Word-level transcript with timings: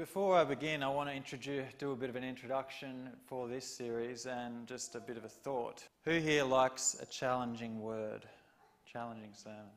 Before 0.00 0.34
I 0.34 0.44
begin, 0.44 0.82
I 0.82 0.88
want 0.88 1.10
to 1.10 1.14
introduce, 1.14 1.74
do 1.74 1.92
a 1.92 1.94
bit 1.94 2.08
of 2.08 2.16
an 2.16 2.24
introduction 2.24 3.10
for 3.26 3.48
this 3.48 3.66
series 3.66 4.24
and 4.24 4.66
just 4.66 4.94
a 4.94 4.98
bit 4.98 5.18
of 5.18 5.26
a 5.26 5.28
thought. 5.28 5.86
Who 6.06 6.12
here 6.12 6.42
likes 6.42 6.96
a 7.02 7.04
challenging 7.04 7.82
word, 7.82 8.24
challenging 8.90 9.34
sermon? 9.34 9.68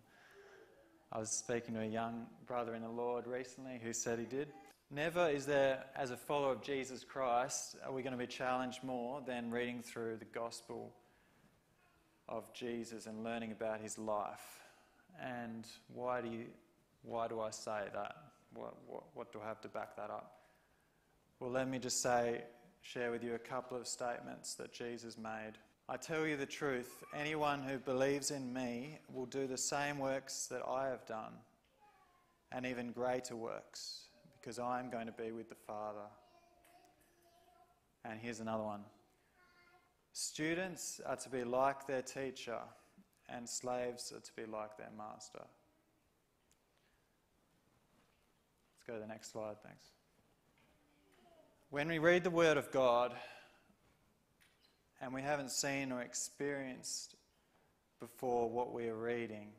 I 1.12 1.20
was 1.20 1.30
speaking 1.30 1.74
to 1.74 1.82
a 1.82 1.86
young 1.86 2.26
brother 2.48 2.74
in 2.74 2.84
the 2.84 2.88
Lord 2.88 3.28
recently 3.28 3.82
who 3.84 3.92
said 3.92 4.18
he 4.18 4.24
did. 4.24 4.48
Never 4.90 5.28
is 5.28 5.46
there, 5.46 5.84
as 5.94 6.12
a 6.12 6.16
follower 6.16 6.54
of 6.54 6.62
Jesus 6.62 7.04
Christ, 7.04 7.76
are 7.86 7.92
we 7.92 8.02
going 8.02 8.18
to 8.18 8.18
be 8.18 8.26
challenged 8.26 8.82
more 8.82 9.22
than 9.28 9.52
reading 9.52 9.82
through 9.82 10.16
the 10.20 10.40
gospel 10.40 10.94
of 12.30 12.46
Jesus 12.54 13.08
and 13.08 13.26
learning 13.26 13.52
about 13.52 13.82
his 13.82 13.98
life. 13.98 14.62
And 15.22 15.68
why 15.94 16.22
do, 16.22 16.30
you, 16.30 16.46
why 17.02 17.28
do 17.28 17.42
I 17.42 17.50
say 17.50 17.82
that? 17.94 18.16
What, 18.54 18.76
what, 18.88 19.04
what 19.14 19.34
do 19.34 19.40
I 19.44 19.48
have 19.48 19.62
to 19.62 19.68
back 19.68 19.96
that 19.96 20.10
up? 20.10 20.40
Well, 21.40 21.52
let 21.52 21.68
me 21.70 21.80
just 21.80 22.02
say, 22.02 22.44
share 22.82 23.12
with 23.12 23.24
you 23.24 23.36
a 23.36 23.40
couple 23.40 23.78
of 23.78 23.88
statements 23.88 24.56
that 24.56 24.72
Jesus 24.72 25.18
made. 25.18 25.54
I 25.90 25.98
tell 25.98 26.26
you 26.26 26.38
the 26.38 26.46
truth 26.46 27.04
anyone 27.16 27.62
who 27.64 27.78
believes 27.78 28.32
in 28.32 28.54
me 28.54 29.00
will 29.12 29.26
do 29.26 29.48
the 29.48 29.58
same 29.58 30.00
works 30.00 30.48
that 30.48 30.62
I 30.68 30.88
have 30.88 31.06
done, 31.06 31.34
and 32.52 32.66
even 32.66 32.92
greater 32.92 33.36
works, 33.36 34.08
because 34.40 34.60
I 34.60 34.80
am 34.80 34.90
going 34.90 35.08
to 35.08 35.12
be 35.12 35.32
with 35.32 35.50
the 35.50 35.56
Father. 35.56 36.08
And 38.06 38.20
here's 38.20 38.40
another 38.40 38.64
one 38.64 38.82
Students 40.14 41.02
are 41.06 41.16
to 41.16 41.30
be 41.30 41.44
like 41.44 41.88
their 41.88 42.04
teacher, 42.04 42.60
and 43.28 43.50
slaves 43.50 44.14
are 44.16 44.20
to 44.20 44.32
be 44.36 44.46
like 44.46 44.78
their 44.78 44.92
master. 44.98 45.42
Let's 48.84 48.96
go 48.98 49.02
to 49.02 49.08
the 49.08 49.14
next 49.14 49.32
slide, 49.32 49.56
thanks. 49.64 49.86
When 51.70 51.88
we 51.88 52.00
read 52.00 52.26
the 52.26 52.30
Word 52.30 52.58
of 52.58 52.70
God 52.70 53.14
and 55.00 55.14
we 55.14 55.22
haven't 55.22 55.52
seen 55.52 55.94
or 55.94 56.02
experienced 56.02 57.16
before 58.02 58.50
what 58.50 58.74
we 58.74 58.90
are 58.90 58.98
reading, 58.98 59.52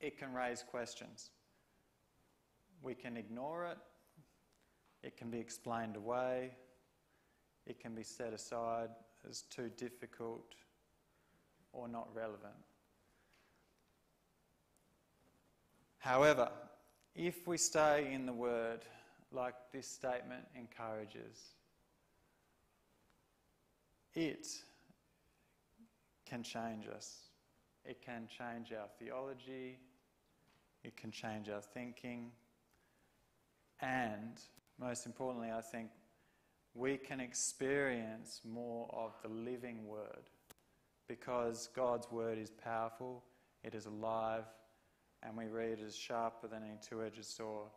it 0.00 0.16
can 0.16 0.32
raise 0.32 0.62
questions. 0.62 1.30
We 2.82 2.94
can 2.94 3.16
ignore 3.16 3.66
it, 3.66 3.78
it 5.02 5.16
can 5.16 5.30
be 5.30 5.40
explained 5.40 5.96
away, 5.96 6.52
it 7.66 7.80
can 7.80 7.96
be 7.96 8.04
set 8.04 8.32
aside 8.32 8.90
as 9.28 9.42
too 9.42 9.70
difficult 9.76 10.54
or 11.72 11.88
not 11.88 12.06
relevant. 12.14 12.54
However, 15.98 16.48
if 17.14 17.46
we 17.46 17.56
stay 17.56 18.12
in 18.12 18.26
the 18.26 18.32
Word, 18.32 18.80
like 19.32 19.54
this 19.72 19.86
statement 19.86 20.44
encourages, 20.56 21.54
it 24.14 24.46
can 26.26 26.42
change 26.42 26.86
us. 26.94 27.18
It 27.84 28.00
can 28.00 28.28
change 28.28 28.72
our 28.72 28.86
theology, 28.98 29.78
it 30.84 30.96
can 30.96 31.10
change 31.10 31.48
our 31.48 31.60
thinking, 31.60 32.30
and 33.80 34.40
most 34.78 35.04
importantly, 35.06 35.50
I 35.50 35.60
think 35.60 35.90
we 36.74 36.96
can 36.96 37.20
experience 37.20 38.40
more 38.48 38.88
of 38.92 39.14
the 39.22 39.28
living 39.28 39.86
Word 39.86 40.30
because 41.08 41.68
God's 41.74 42.10
Word 42.10 42.38
is 42.38 42.50
powerful, 42.50 43.24
it 43.64 43.74
is 43.74 43.86
alive, 43.86 44.44
and 45.22 45.36
we 45.36 45.46
read 45.46 45.78
it 45.78 45.84
as 45.86 45.96
sharper 45.96 46.48
than 46.48 46.62
any 46.62 46.78
two 46.88 47.02
edged 47.02 47.24
sword. 47.24 47.70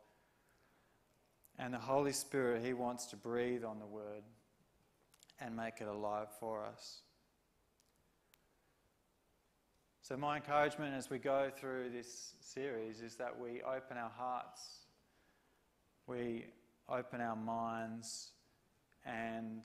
And 1.58 1.74
the 1.74 1.80
Holy 1.80 2.12
Spirit, 2.12 2.64
He 2.64 2.74
wants 2.74 3.06
to 3.08 3.16
breathe 3.16 3.64
on 3.64 3.80
the 3.80 3.86
Word 3.86 4.24
and 5.40 5.56
make 5.56 5.82
it 5.82 5.88
alive 5.88 6.28
for 6.40 6.64
us. 6.64 7.02
So, 10.02 10.16
my 10.16 10.36
encouragement 10.36 10.94
as 10.94 11.10
we 11.10 11.18
go 11.18 11.50
through 11.56 11.90
this 11.90 12.36
series 12.40 13.02
is 13.02 13.16
that 13.16 13.40
we 13.40 13.62
open 13.64 13.98
our 13.98 14.12
hearts, 14.16 14.62
we 16.06 16.46
open 16.88 17.22
our 17.22 17.36
minds 17.36 18.32
and 19.06 19.64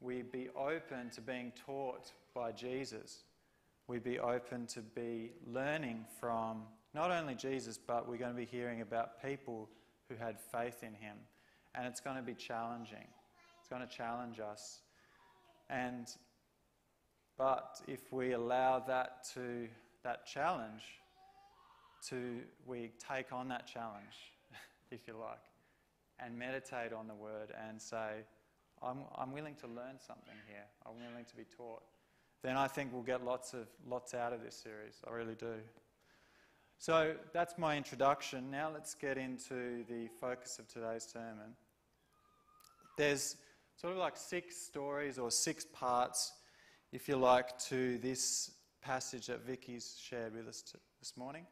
we 0.00 0.22
be 0.22 0.48
open 0.56 1.10
to 1.10 1.20
being 1.20 1.52
taught 1.66 2.12
by 2.34 2.52
Jesus. 2.52 3.24
We 3.86 3.98
be 3.98 4.18
open 4.18 4.66
to 4.68 4.80
be 4.80 5.32
learning 5.46 6.04
from 6.20 6.62
not 6.94 7.10
only 7.10 7.34
Jesus, 7.34 7.78
but 7.78 8.08
we're 8.08 8.16
going 8.16 8.32
to 8.32 8.36
be 8.36 8.46
hearing 8.46 8.80
about 8.80 9.22
people 9.22 9.68
who 10.08 10.16
had 10.16 10.40
faith 10.40 10.82
in 10.82 10.94
him. 10.94 11.16
And 11.74 11.86
it's 11.86 12.00
going 12.00 12.16
to 12.16 12.22
be 12.22 12.34
challenging. 12.34 13.06
It's 13.60 13.68
going 13.68 13.82
to 13.82 13.88
challenge 13.88 14.40
us. 14.40 14.80
And 15.68 16.08
but 17.36 17.80
if 17.88 18.12
we 18.12 18.32
allow 18.32 18.78
that 18.80 19.26
to 19.34 19.66
that 20.04 20.24
challenge 20.26 20.82
to 22.08 22.40
we 22.64 22.92
take 23.10 23.32
on 23.32 23.48
that 23.48 23.66
challenge, 23.66 24.32
if 24.90 25.00
you 25.08 25.14
like 25.14 25.40
and 26.20 26.38
meditate 26.38 26.92
on 26.92 27.08
the 27.08 27.14
word 27.14 27.52
and 27.68 27.80
say, 27.80 28.22
I'm, 28.82 28.98
I'm 29.16 29.32
willing 29.32 29.56
to 29.56 29.66
learn 29.66 29.98
something 29.98 30.34
here. 30.46 30.64
I'm 30.86 30.94
willing 30.94 31.24
to 31.24 31.36
be 31.36 31.44
taught. 31.56 31.82
Then 32.44 32.58
I 32.58 32.68
think 32.68 32.92
we'll 32.92 33.02
get 33.02 33.24
lots 33.24 33.54
of 33.54 33.66
lots 33.88 34.12
out 34.12 34.34
of 34.34 34.42
this 34.42 34.54
series. 34.54 35.00
I 35.08 35.14
really 35.14 35.34
do. 35.34 35.54
So 36.76 37.14
that's 37.32 37.56
my 37.56 37.74
introduction. 37.74 38.50
Now 38.50 38.70
let's 38.70 38.94
get 38.94 39.16
into 39.16 39.82
the 39.88 40.08
focus 40.20 40.58
of 40.58 40.68
today's 40.68 41.04
sermon. 41.10 41.56
There's 42.98 43.36
sort 43.76 43.94
of 43.94 43.98
like 43.98 44.18
six 44.18 44.58
stories 44.58 45.18
or 45.18 45.30
six 45.30 45.64
parts, 45.64 46.34
if 46.92 47.08
you 47.08 47.16
like, 47.16 47.58
to 47.70 47.96
this 47.96 48.50
passage 48.82 49.28
that 49.28 49.46
Vicky's 49.46 49.98
shared 49.98 50.36
with 50.36 50.46
us 50.46 50.60
t- 50.60 50.78
this 51.00 51.16
morning. 51.16 51.46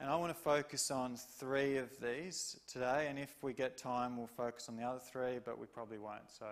And 0.00 0.08
I 0.08 0.16
want 0.16 0.34
to 0.34 0.42
focus 0.42 0.90
on 0.90 1.18
three 1.38 1.76
of 1.76 1.90
these 2.00 2.58
today, 2.66 3.08
and 3.10 3.18
if 3.18 3.34
we 3.42 3.52
get 3.52 3.76
time, 3.76 4.16
we'll 4.16 4.28
focus 4.28 4.70
on 4.70 4.76
the 4.76 4.82
other 4.82 4.98
three, 4.98 5.40
but 5.44 5.58
we 5.58 5.66
probably 5.66 5.98
won't. 5.98 6.30
So, 6.30 6.46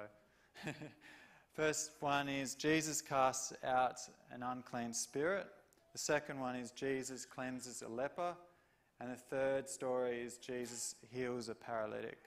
first 1.59 1.91
one 1.99 2.29
is 2.29 2.55
Jesus 2.55 3.03
casts 3.03 3.53
out 3.65 3.99
an 4.31 4.45
unclean 4.45 4.93
spirit. 4.93 5.49
The 5.93 5.99
second 5.99 6.39
one 6.39 6.55
is 6.55 6.71
Jesus 6.71 7.27
cleanses 7.27 7.83
a 7.83 7.89
leper. 7.89 8.37
And 9.01 9.11
the 9.11 9.17
third 9.17 9.69
story 9.69 10.21
is 10.21 10.37
Jesus 10.37 10.95
heals 11.13 11.49
a 11.49 11.57
paralytic. 11.57 12.19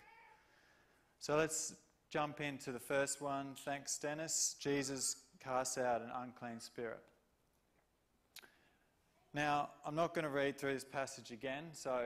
So 1.20 1.38
let's 1.38 1.74
jump 2.10 2.42
into 2.42 2.74
the 2.74 2.80
first 2.80 3.22
one. 3.22 3.56
Thanks, 3.64 3.98
Dennis. 3.98 4.58
Jesus 4.60 5.16
casts 5.42 5.78
out 5.78 6.02
an 6.02 6.12
unclean 6.14 6.60
spirit. 6.60 7.00
Now, 9.34 9.70
I'm 9.86 9.96
not 9.96 10.14
going 10.14 10.26
to 10.26 10.30
read 10.30 10.58
through 10.58 10.74
this 10.74 10.84
passage 10.84 11.32
again, 11.32 11.68
so 11.72 12.04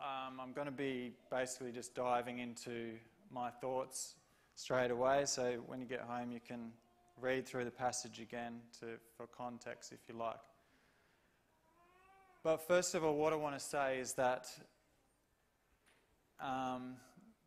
um, 0.00 0.40
I'm 0.40 0.52
going 0.52 0.66
to 0.66 0.72
be 0.72 1.12
basically 1.30 1.70
just 1.70 1.94
diving 1.94 2.40
into 2.40 2.94
my 3.30 3.50
thoughts 3.50 4.14
straight 4.60 4.90
away. 4.90 5.22
So 5.24 5.54
when 5.66 5.80
you 5.80 5.86
get 5.86 6.02
home, 6.02 6.30
you 6.30 6.40
can 6.46 6.70
read 7.18 7.46
through 7.46 7.64
the 7.64 7.70
passage 7.70 8.20
again 8.20 8.60
to, 8.80 8.86
for 9.16 9.26
context 9.26 9.90
if 9.90 10.00
you 10.06 10.14
like. 10.18 10.36
But 12.44 12.58
first 12.68 12.94
of 12.94 13.02
all, 13.02 13.16
what 13.16 13.32
I 13.32 13.36
want 13.36 13.58
to 13.58 13.64
say 13.64 13.98
is 13.98 14.12
that 14.14 14.48
um, 16.42 16.96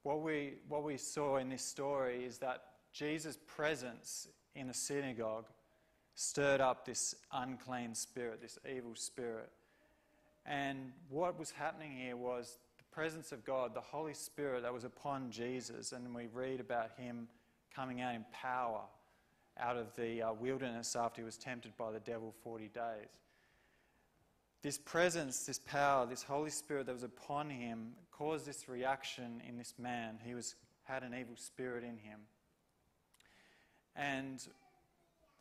what, 0.01 0.21
we, 0.21 0.55
what 0.67 0.83
we 0.83 0.97
saw 0.97 1.37
in 1.37 1.49
this 1.49 1.63
story 1.63 2.25
is 2.25 2.39
that 2.39 2.63
Jesus' 2.91 3.37
presence 3.45 4.27
in 4.55 4.67
the 4.67 4.73
synagogue 4.73 5.45
stirred 6.15 6.61
up 6.61 6.85
this 6.85 7.13
unclean 7.31 7.93
spirit, 7.93 8.41
this 8.41 8.57
evil 8.67 8.95
spirit. 8.95 9.51
And 10.47 10.91
what 11.09 11.37
was 11.37 11.51
happening 11.51 11.91
here 11.91 12.17
was 12.17 12.57
presence 12.93 13.31
of 13.31 13.43
God, 13.43 13.73
the 13.73 13.81
Holy 13.81 14.13
Spirit 14.13 14.63
that 14.63 14.73
was 14.73 14.83
upon 14.83 15.31
Jesus, 15.31 15.91
and 15.91 16.13
we 16.13 16.27
read 16.33 16.59
about 16.59 16.91
him 16.97 17.27
coming 17.75 18.01
out 18.01 18.15
in 18.15 18.25
power 18.31 18.81
out 19.59 19.77
of 19.77 19.95
the 19.95 20.21
uh, 20.21 20.33
wilderness 20.33 20.95
after 20.95 21.21
he 21.21 21.25
was 21.25 21.37
tempted 21.37 21.75
by 21.77 21.91
the 21.91 21.99
devil 21.99 22.33
40 22.43 22.69
days. 22.69 23.07
This 24.61 24.77
presence, 24.77 25.45
this 25.45 25.59
power, 25.59 26.05
this 26.05 26.23
Holy 26.23 26.49
Spirit 26.49 26.85
that 26.85 26.93
was 26.93 27.03
upon 27.03 27.49
him 27.49 27.93
caused 28.11 28.45
this 28.45 28.69
reaction 28.69 29.41
in 29.47 29.57
this 29.57 29.73
man. 29.77 30.19
He 30.23 30.33
was, 30.33 30.55
had 30.83 31.03
an 31.03 31.13
evil 31.13 31.35
spirit 31.35 31.83
in 31.83 31.97
him. 31.97 32.19
And 33.95 34.39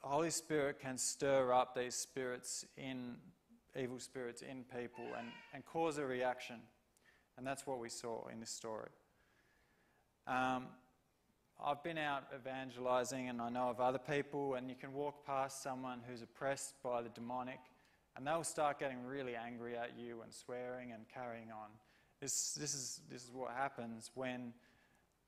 the 0.03 0.09
Holy 0.09 0.31
Spirit 0.31 0.81
can 0.81 0.99
stir 0.99 1.53
up 1.53 1.75
these 1.77 1.95
spirits 1.95 2.67
in 2.77 3.17
evil 3.81 3.99
spirits 3.99 4.43
in 4.43 4.65
people 4.65 5.05
and, 5.17 5.29
and 5.55 5.65
cause 5.65 5.99
a 5.99 6.05
reaction. 6.05 6.57
And 7.37 7.47
that's 7.47 7.67
what 7.67 7.79
we 7.79 7.89
saw 7.89 8.27
in 8.29 8.41
this 8.41 8.51
story. 8.51 8.91
Um, 10.27 10.67
I've 11.65 11.83
been 11.83 11.99
out 11.99 12.25
evangelizing 12.35 13.29
and 13.29 13.41
I 13.41 13.49
know 13.49 13.69
of 13.69 13.81
other 13.81 13.99
people, 13.99 14.55
and 14.55 14.69
you 14.69 14.75
can 14.75 14.93
walk 14.93 15.25
past 15.25 15.63
someone 15.63 16.01
who's 16.09 16.23
oppressed 16.23 16.75
by 16.83 17.03
the 17.03 17.09
demonic, 17.09 17.61
and 18.17 18.27
they'll 18.27 18.45
start 18.45 18.79
getting 18.81 19.05
really 19.07 19.35
angry 19.37 19.77
at 19.77 19.93
you 19.99 20.23
and 20.23 20.33
swearing 20.33 20.93
and 20.93 21.05
carrying 21.13 21.51
on. 21.51 21.71
This, 22.21 22.55
this, 22.55 22.75
is, 22.75 23.01
this 23.11 23.25
is 23.25 23.33
what 23.33 23.53
happens 23.53 24.11
when 24.15 24.53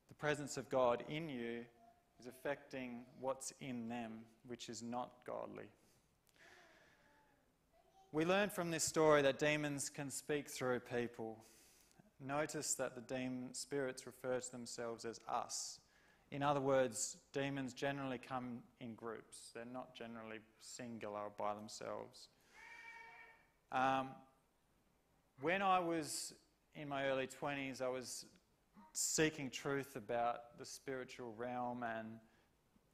the 0.07 0.13
presence 0.13 0.57
of 0.57 0.69
God 0.69 1.03
in 1.09 1.29
you 1.29 1.65
is 2.19 2.27
affecting 2.27 3.01
what's 3.19 3.53
in 3.61 3.89
them, 3.89 4.19
which 4.47 4.69
is 4.69 4.81
not 4.81 5.11
godly. 5.25 5.65
We 8.11 8.23
learn 8.23 8.49
from 8.49 8.71
this 8.71 8.83
story 8.83 9.21
that 9.23 9.39
demons 9.39 9.89
can 9.89 10.09
speak 10.09 10.49
through 10.49 10.79
people. 10.79 11.37
Notice 12.19 12.75
that 12.75 12.95
the 12.95 13.01
demon 13.01 13.53
spirits 13.53 14.05
refer 14.05 14.39
to 14.39 14.51
themselves 14.51 15.05
as 15.05 15.19
us. 15.27 15.79
In 16.31 16.41
other 16.41 16.61
words, 16.61 17.17
demons 17.33 17.73
generally 17.73 18.17
come 18.17 18.59
in 18.79 18.95
groups, 18.95 19.51
they're 19.53 19.65
not 19.71 19.95
generally 19.95 20.39
singular 20.59 21.29
by 21.37 21.53
themselves. 21.53 22.29
Um, 23.71 24.09
when 25.41 25.61
I 25.61 25.79
was 25.79 26.33
in 26.75 26.87
my 26.89 27.05
early 27.05 27.27
20s, 27.27 27.81
I 27.81 27.89
was 27.89 28.25
seeking 28.93 29.49
truth 29.49 29.95
about 29.95 30.57
the 30.57 30.65
spiritual 30.65 31.33
realm 31.37 31.83
and 31.83 32.07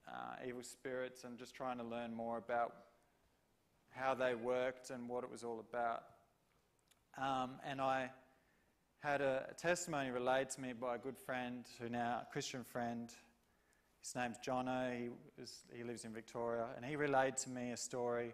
uh, 0.08 0.48
evil 0.48 0.64
spirits 0.64 1.24
and 1.24 1.38
just 1.38 1.56
trying 1.56 1.78
to 1.78 1.84
learn 1.84 2.14
more 2.14 2.38
about 2.38 2.74
how 3.92 4.14
they 4.14 4.34
worked 4.36 4.90
and 4.90 5.08
what 5.08 5.24
it 5.24 5.32
was 5.32 5.44
all 5.44 5.60
about. 5.60 6.04
Um, 7.18 7.52
and 7.66 7.80
I 7.80 8.10
had 9.02 9.22
a, 9.22 9.48
testimony 9.58 10.12
relayed 10.12 10.50
to 10.52 10.62
me 10.62 10.74
by 10.74 10.96
a 10.96 10.98
good 10.98 11.18
friend 11.18 11.66
who 11.80 11.90
now, 11.90 12.22
a 12.22 12.32
Christian 12.32 12.64
friend. 12.64 13.12
His 14.00 14.16
name's 14.16 14.38
Jono. 14.46 14.96
He, 14.96 15.78
he 15.78 15.84
lives 15.84 16.06
in 16.06 16.14
Victoria. 16.14 16.68
And 16.76 16.86
he 16.86 16.96
relayed 16.96 17.36
to 17.38 17.50
me 17.50 17.72
a 17.72 17.78
story, 17.78 18.34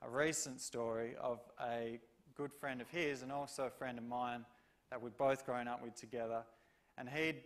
a 0.00 0.08
recent 0.08 0.62
story 0.62 1.14
of 1.20 1.40
a 1.62 1.98
good 2.34 2.52
friend 2.54 2.80
of 2.80 2.88
his 2.88 3.22
and 3.22 3.30
also 3.30 3.64
a 3.64 3.70
friend 3.70 3.98
of 3.98 4.04
mine 4.04 4.46
that 4.90 5.00
we'd 5.00 5.16
both 5.18 5.44
grown 5.44 5.68
up 5.68 5.82
with 5.82 5.94
together. 5.94 6.42
And 6.96 7.06
he'd 7.08 7.42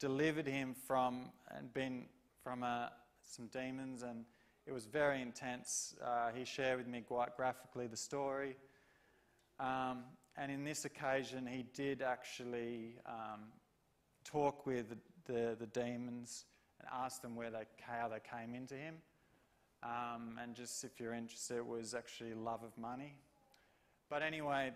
delivered 0.00 0.46
him 0.46 0.74
from 0.74 1.30
and 1.50 1.72
been 1.74 2.06
from 2.42 2.62
uh, 2.62 2.86
some 3.24 3.48
demons, 3.48 4.02
and 4.02 4.24
it 4.66 4.72
was 4.72 4.86
very 4.86 5.20
intense. 5.20 5.94
Uh, 6.02 6.30
he 6.34 6.44
shared 6.44 6.78
with 6.78 6.86
me 6.86 7.02
quite 7.02 7.36
graphically 7.36 7.86
the 7.86 7.96
story. 7.96 8.56
Um, 9.60 10.04
and 10.38 10.52
in 10.52 10.64
this 10.64 10.84
occasion, 10.84 11.46
he 11.46 11.64
did 11.74 12.02
actually 12.02 12.96
um, 13.06 13.40
talk 14.24 14.66
with 14.66 14.94
the, 15.26 15.56
the, 15.58 15.66
demons 15.66 16.44
and 16.78 16.88
ask 16.92 17.22
them 17.22 17.34
where 17.34 17.50
they, 17.50 17.64
how 17.80 18.08
they 18.08 18.18
came 18.20 18.54
into 18.54 18.74
him. 18.74 18.96
Um, 19.82 20.38
and 20.42 20.54
just 20.54 20.84
if 20.84 21.00
you're 21.00 21.14
interested, 21.14 21.56
it 21.58 21.66
was 21.66 21.94
actually 21.94 22.34
love 22.34 22.62
of 22.62 22.76
money. 22.76 23.14
But 24.10 24.22
anyway, 24.22 24.72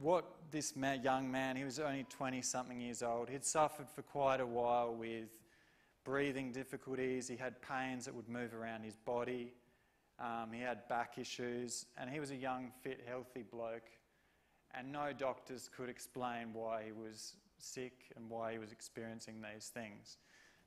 what 0.00 0.24
this 0.50 0.74
man, 0.74 1.02
young 1.02 1.30
man, 1.30 1.56
he 1.56 1.64
was 1.64 1.78
only 1.78 2.06
20 2.08 2.42
something 2.42 2.80
years 2.80 3.02
old, 3.02 3.28
he'd 3.28 3.44
suffered 3.44 3.88
for 3.88 4.02
quite 4.02 4.40
a 4.40 4.46
while 4.46 4.94
with 4.94 5.28
breathing 6.04 6.52
difficulties, 6.52 7.28
he 7.28 7.36
had 7.36 7.60
pains 7.62 8.04
that 8.04 8.14
would 8.14 8.28
move 8.28 8.54
around 8.54 8.82
his 8.82 8.96
body, 8.96 9.52
um, 10.18 10.50
he 10.52 10.60
had 10.60 10.86
back 10.88 11.18
issues, 11.18 11.86
and 11.96 12.10
he 12.10 12.20
was 12.20 12.30
a 12.30 12.36
young, 12.36 12.70
fit, 12.82 13.00
healthy 13.06 13.42
bloke. 13.42 13.88
And 14.76 14.90
no 14.90 15.12
doctors 15.16 15.70
could 15.74 15.88
explain 15.88 16.52
why 16.52 16.82
he 16.84 16.92
was 16.92 17.34
sick 17.58 18.12
and 18.16 18.28
why 18.28 18.52
he 18.52 18.58
was 18.58 18.72
experiencing 18.72 19.36
these 19.40 19.68
things. 19.68 20.18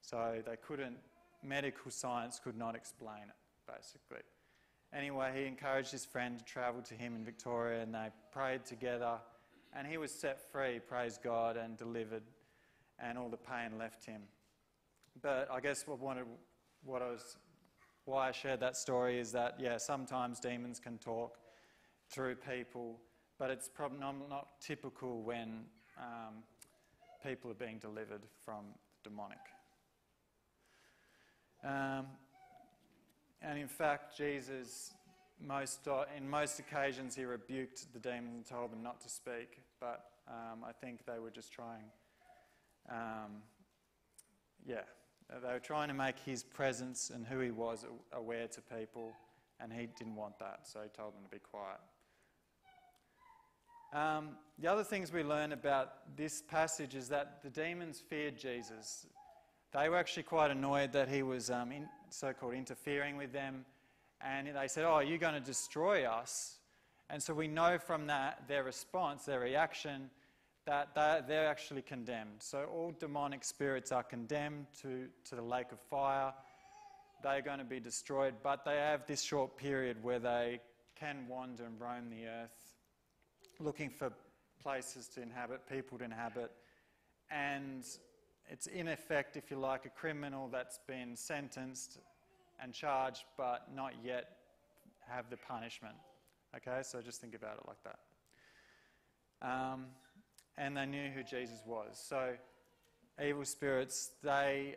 So 0.01 0.42
they 0.45 0.56
couldn't, 0.56 0.98
medical 1.44 1.92
science 1.92 2.39
could 2.42 2.57
not 2.57 2.75
explain 2.75 3.24
it, 3.24 3.71
basically. 3.71 4.24
Anyway, 4.94 5.31
he 5.36 5.45
encouraged 5.45 5.92
his 5.92 6.06
friend 6.06 6.39
to 6.39 6.45
travel 6.45 6.81
to 6.83 6.94
him 6.94 7.15
in 7.15 7.25
Victoria 7.25 7.81
and 7.83 7.94
they 7.94 8.09
prayed 8.31 8.65
together. 8.65 9.18
And 9.75 9.86
he 9.86 9.98
was 9.98 10.12
set 10.12 10.50
free, 10.51 10.80
praise 10.80 11.19
God, 11.21 11.57
and 11.57 11.77
delivered, 11.77 12.24
and 13.00 13.18
all 13.18 13.30
the 13.30 13.38
pain 13.38 13.77
left 13.77 14.06
him. 14.06 14.21
But 15.21 15.50
I 15.51 15.60
guess 15.60 15.86
what, 15.86 16.00
wanted, 16.00 16.25
what 16.86 17.01
I 17.01 17.10
was, 17.10 17.38
why 18.06 18.30
I 18.30 18.31
shared 18.31 18.62
that 18.62 18.77
story 18.77 19.19
is 19.19 19.33
that, 19.33 19.57
yeah, 19.60 19.77
sometimes 19.77 20.39
demons 20.39 20.80
can 20.80 20.98
talk 20.98 21.38
through 22.10 22.36
people, 22.36 23.00
but 23.39 23.50
it's 23.50 23.69
probably 23.69 24.00
not, 24.00 24.48
typical 24.60 25.22
when 25.22 25.66
um, 25.98 26.44
people 27.24 27.51
are 27.51 27.56
being 27.56 27.78
delivered 27.78 28.22
from 28.44 28.66
demonic. 29.04 29.38
Um, 31.63 32.06
and 33.42 33.60
in 33.60 33.68
fact, 33.68 34.18
Jesus, 34.18 34.94
most, 35.45 35.88
in 36.16 36.28
most 36.30 36.60
occasions, 36.60 37.16
he 37.16 37.25
rebuked 37.25 37.94
the 37.94 38.00
demons 38.00 38.34
and 38.36 38.45
told 38.45 38.72
them 38.72 38.81
not 38.81 39.01
to 39.01 39.10
speak. 39.10 39.60
But 39.80 40.06
um, 40.28 40.63
I 40.68 40.72
think 40.72 41.06
they 41.06 41.19
were 41.19 41.30
just 41.30 41.51
trying, 41.51 41.84
um, 42.89 43.42
yeah, 44.66 44.81
they 45.30 45.51
were 45.51 45.60
trying 45.60 45.89
to 45.89 45.94
make 45.94 46.18
his 46.19 46.44
presence 46.44 47.12
and 47.13 47.25
who 47.25 47.39
he 47.39 47.51
was 47.51 47.86
aware 48.13 48.48
to 48.48 48.62
people, 48.62 49.12
and 49.60 49.72
he 49.72 49.88
didn't 49.98 50.16
want 50.16 50.39
that, 50.39 50.62
so 50.63 50.80
he 50.81 50.89
told 50.89 51.13
them 51.13 51.24
to 51.24 51.30
be 51.30 51.39
quiet. 51.39 51.80
Um, 53.94 54.30
the 54.60 54.68
other 54.68 54.84
things 54.84 55.12
we 55.12 55.24
learn 55.24 55.51
about 55.51 56.16
this 56.16 56.42
passage 56.42 56.95
is 56.95 57.10
that 57.10 57.42
the 57.44 57.50
demons 57.50 58.01
feared 58.10 58.38
Jesus. 58.38 59.06
They 59.72 59.89
were 59.89 59.98
actually 59.98 60.24
quite 60.24 60.51
annoyed 60.51 60.92
that 60.94 61.10
he 61.10 61.24
was 61.24 61.50
um, 61.50 61.72
so 62.10 62.34
called 62.34 62.54
interfering 62.54 63.18
with 63.18 63.31
them. 63.31 63.66
And 64.22 64.48
they 64.48 64.68
said, 64.68 64.86
Oh, 64.86 65.00
you're 65.00 65.18
going 65.19 65.36
to 65.36 65.39
destroy 65.39 66.06
us. 66.06 66.57
And 67.10 67.22
so 67.22 67.34
we 67.34 67.48
know 67.48 67.78
from 67.78 68.07
that, 68.07 68.48
their 68.48 68.63
response, 68.63 69.24
their 69.25 69.39
reaction, 69.39 70.10
that 70.66 70.94
they're 71.28 71.48
actually 71.48 71.81
condemned. 71.81 72.39
So 72.39 72.66
all 72.66 72.94
demonic 73.00 73.45
spirits 73.45 73.94
are 73.94 74.04
condemned 74.04 74.66
to, 74.81 75.07
to 75.30 75.36
the 75.36 75.42
lake 75.42 75.72
of 75.72 75.80
fire. 75.80 76.34
They're 77.24 77.42
going 77.42 77.60
to 77.60 77.66
be 77.66 77.80
destroyed, 77.80 78.36
but 78.44 78.66
they 78.66 78.75
have 78.75 79.07
this 79.07 79.22
short 79.22 79.56
period 79.57 80.04
where 80.04 80.19
they 80.19 80.60
can 81.00 81.25
wander 81.30 81.63
and 81.63 81.80
roam 81.80 82.10
the 82.10 82.28
earth, 82.28 82.66
looking 83.59 83.89
for 83.89 84.12
places 84.62 85.07
to 85.09 85.21
inhabit, 85.21 85.62
people 85.69 85.98
to 85.98 86.04
inhabit. 86.04 86.51
And 87.30 87.86
it's 88.50 88.68
in 88.68 88.88
effect, 88.88 89.38
if 89.38 89.51
you 89.51 89.57
like, 89.57 89.86
a 89.86 89.89
criminal 89.89 90.50
that's 90.51 90.80
been 90.88 91.15
sentenced 91.15 92.00
and 92.62 92.74
charged 92.74 93.24
but 93.38 93.68
not 93.74 93.94
yet 94.04 94.38
have 95.07 95.30
the 95.30 95.38
punishment. 95.38 95.95
Okay, 96.56 96.80
so 96.81 97.01
just 97.01 97.21
think 97.21 97.36
about 97.36 97.57
it 97.57 97.68
like 97.68 97.83
that. 97.83 98.00
Um, 99.42 99.86
and 100.57 100.75
they 100.75 100.86
knew 100.86 101.10
who 101.10 101.24
Jesus 101.24 101.62
was. 101.65 102.01
So, 102.03 102.33
evil 103.24 103.45
spirits, 103.45 104.12
they 104.24 104.75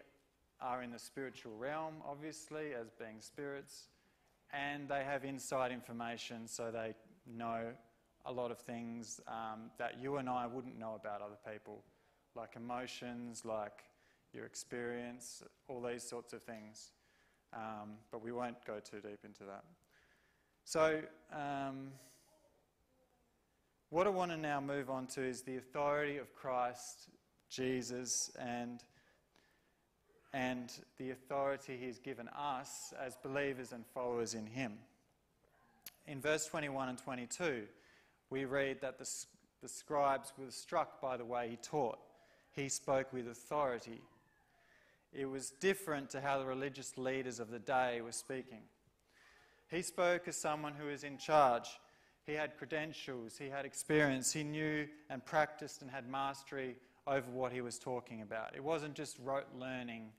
are 0.61 0.83
in 0.83 0.91
the 0.91 0.99
spiritual 0.99 1.57
realm, 1.57 1.95
obviously, 2.07 2.75
as 2.79 2.91
being 2.91 3.21
spirits, 3.21 3.89
and 4.53 4.89
they 4.89 5.05
have 5.05 5.25
inside 5.25 5.73
information, 5.73 6.47
so 6.47 6.71
they 6.71 6.95
know 7.27 7.69
a 8.27 8.33
lot 8.33 8.51
of 8.51 8.59
things 8.59 9.21
um, 9.27 9.71
that 9.79 10.01
you 10.01 10.17
and 10.17 10.29
I 10.29 10.47
wouldn't 10.47 10.79
know 10.79 10.95
about 10.95 11.23
other 11.23 11.39
people 11.53 11.83
like 12.35 12.57
emotions, 12.57 13.45
like 13.45 13.85
your 14.33 14.45
experience, 14.45 15.43
all 15.69 15.83
these 15.83 16.03
sorts 16.03 16.33
of 16.33 16.43
things. 16.43 16.93
Um, 17.53 17.95
but 18.13 18.23
we 18.23 18.33
won't 18.33 18.65
go 18.65 18.79
too 18.79 19.01
deep 19.01 19.21
into 19.25 19.45
that. 19.45 19.65
So, 20.65 21.01
um, 21.33 21.91
what 23.89 24.07
I 24.07 24.11
want 24.11 24.31
to 24.31 24.37
now 24.37 24.61
move 24.61 24.89
on 24.89 25.09
to 25.09 25.23
is 25.23 25.43
the 25.43 25.57
authority 25.57 26.19
of 26.19 26.33
Christ, 26.33 27.09
Jesus, 27.49 28.31
and, 28.39 28.85
and 30.33 30.71
the 30.97 31.11
authority 31.11 31.77
He's 31.81 31.99
given 31.99 32.29
us 32.29 32.95
as 33.05 33.17
believers 33.17 33.73
and 33.73 33.85
followers 33.93 34.35
in 34.35 34.47
Him. 34.47 34.75
In 36.07 36.21
verse 36.21 36.47
21 36.47 36.91
and 36.91 36.99
22, 36.99 37.65
we 38.31 38.45
read 38.45 38.81
that 38.81 38.99
the, 38.99 39.09
the 39.63 39.69
scribes 39.69 40.33
were 40.39 40.51
struck 40.51 41.01
by 41.01 41.17
the 41.17 41.25
way 41.25 41.49
He 41.51 41.57
taught 41.57 41.99
he 42.53 42.69
spoke 42.69 43.13
with 43.13 43.29
authority. 43.29 44.01
It 45.13 45.27
was 45.27 45.51
different 45.61 46.11
to 46.11 46.21
how 46.21 46.39
the 46.39 46.45
religious 46.45 46.97
leaders 46.97 47.41
of 47.41 47.51
the 47.51 47.59
day 47.59 48.01
were 48.01 48.13
speaking. 48.13 48.63
He 49.69 49.83
spoke 49.83 50.27
as 50.29 50.37
someone 50.37 50.75
who 50.75 50.87
was 50.87 51.05
in 51.05 51.17
charge. 51.17 51.69
He 52.27 52.33
had 52.33 52.57
credentials, 52.57 53.37
he 53.39 53.49
had 53.49 53.65
experience, 53.65 54.33
he 54.33 54.45
knew 54.45 54.87
and 55.09 55.25
practiced 55.25 55.83
and 55.83 55.91
had 55.91 56.09
mastery 56.09 56.77
over 57.07 57.29
what 57.31 57.53
he 57.53 57.61
was 57.61 57.79
talking 57.79 58.23
about. 58.23 58.55
It 58.55 58.63
wasn't 58.63 58.95
just 58.95 59.17
rote 59.25 59.49
learning 59.59 60.11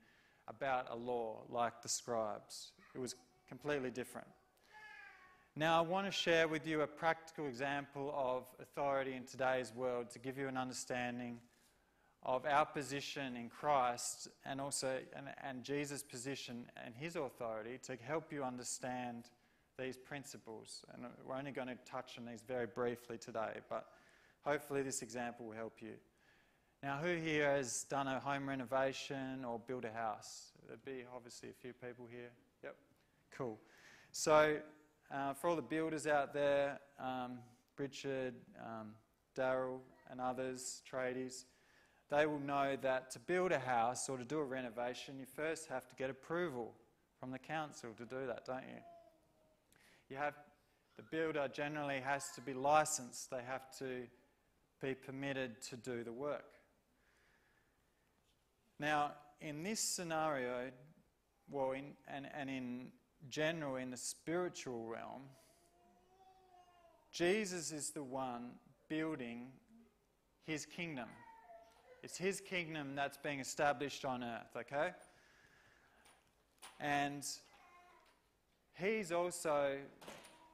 about 0.48 0.88
a 0.90 0.96
law 0.96 1.44
like 1.50 1.82
the 1.82 1.88
scribes, 1.88 2.72
it 2.94 3.00
was 3.00 3.16
completely 3.48 3.92
different. 3.92 4.28
Now, 5.58 5.80
I 5.80 5.82
want 5.82 6.06
to 6.06 6.14
share 6.14 6.48
with 6.48 6.66
you 6.66 6.80
a 6.80 6.88
practical 6.88 7.46
example 7.46 8.14
of 8.16 8.46
authority 8.62 9.16
in 9.16 9.26
today's 9.26 9.74
world 9.76 10.10
to 10.12 10.20
give 10.20 10.38
you 10.38 10.48
an 10.48 10.56
understanding 10.56 11.40
of 12.24 12.46
our 12.46 12.66
position 12.66 13.36
in 13.36 13.50
Christ 13.50 14.30
and 14.46 14.62
also 14.62 15.00
and, 15.14 15.26
and 15.44 15.62
Jesus' 15.62 16.04
position 16.04 16.68
and 16.86 16.96
his 16.96 17.18
authority 17.18 17.78
to 17.84 17.98
help 18.02 18.32
you 18.32 18.46
understand 18.46 19.26
these 19.78 19.98
principles. 19.98 20.86
And 20.94 21.04
we're 21.28 21.36
only 21.36 21.52
going 21.52 21.68
to 21.68 21.78
touch 21.86 22.18
on 22.18 22.26
these 22.26 22.42
very 22.48 22.68
briefly 22.68 23.18
today, 23.18 23.60
but 23.70 23.88
hopefully, 24.46 24.84
this 24.84 25.02
example 25.02 25.48
will 25.48 25.56
help 25.56 25.82
you. 25.82 25.96
Now, 26.82 26.98
who 26.98 27.18
here 27.18 27.52
has 27.52 27.84
done 27.90 28.08
a 28.08 28.22
home 28.22 28.48
renovation 28.48 29.44
or 29.44 29.60
built 29.60 29.84
a 29.84 29.92
house? 29.92 30.54
There'd 30.66 30.86
be 30.86 31.04
obviously 31.14 31.50
a 31.50 31.62
few 31.62 31.74
people 31.74 32.08
here. 32.10 32.32
Yep, 32.64 32.76
cool. 33.36 33.60
So, 34.14 34.58
uh, 35.14 35.34
for 35.34 35.50
all 35.50 35.56
the 35.56 35.62
builders 35.62 36.08
out 36.08 36.34
there, 36.34 36.80
um, 37.00 37.40
Richard, 37.78 38.36
um, 38.60 38.92
Daryl, 39.38 39.80
and 40.10 40.22
others, 40.22 40.82
tradies, 40.92 41.46
they 42.10 42.26
will 42.26 42.40
know 42.40 42.78
that 42.82 43.12
to 43.12 43.20
build 43.20 43.52
a 43.52 43.60
house 43.60 44.10
or 44.10 44.18
to 44.18 44.26
do 44.26 44.40
a 44.40 44.44
renovation, 44.44 45.18
you 45.18 45.26
first 45.26 45.68
have 45.68 45.88
to 45.88 45.96
get 45.96 46.10
approval 46.10 46.74
from 47.20 47.32
the 47.32 47.40
council 47.40 47.92
to 47.98 48.06
do 48.06 48.28
that, 48.28 48.46
don't 48.46 48.64
you? 48.64 48.82
You 50.10 50.18
have 50.18 50.34
the 50.98 51.04
builder 51.04 51.48
generally 51.52 52.00
has 52.00 52.32
to 52.36 52.42
be 52.42 52.54
licensed. 52.54 53.32
They 53.32 53.42
have 53.48 53.76
to 53.80 54.04
be 54.82 54.94
permitted 54.94 55.62
to 55.70 55.78
do 55.78 56.04
the 56.04 56.12
work. 56.12 56.54
Now, 58.80 59.14
in 59.40 59.64
this 59.64 59.80
scenario, 59.80 60.72
well, 61.50 61.72
in, 61.72 61.94
and, 62.08 62.28
and 62.36 62.50
in 62.50 62.88
general, 63.30 63.76
in 63.76 63.92
the 63.92 63.98
spiritual 63.98 64.86
realm, 64.86 65.22
Jesus 67.12 67.72
is 67.72 67.92
the 67.92 68.04
one 68.04 68.52
building 68.90 69.48
his 70.46 70.66
kingdom. 70.66 71.10
It's 72.04 72.18
his 72.18 72.42
kingdom 72.42 72.96
that's 72.96 73.18
being 73.18 73.40
established 73.40 74.06
on 74.06 74.24
earth, 74.24 74.56
okay? 74.58 74.92
And 76.80 77.24
he's 78.74 79.12
also 79.12 79.78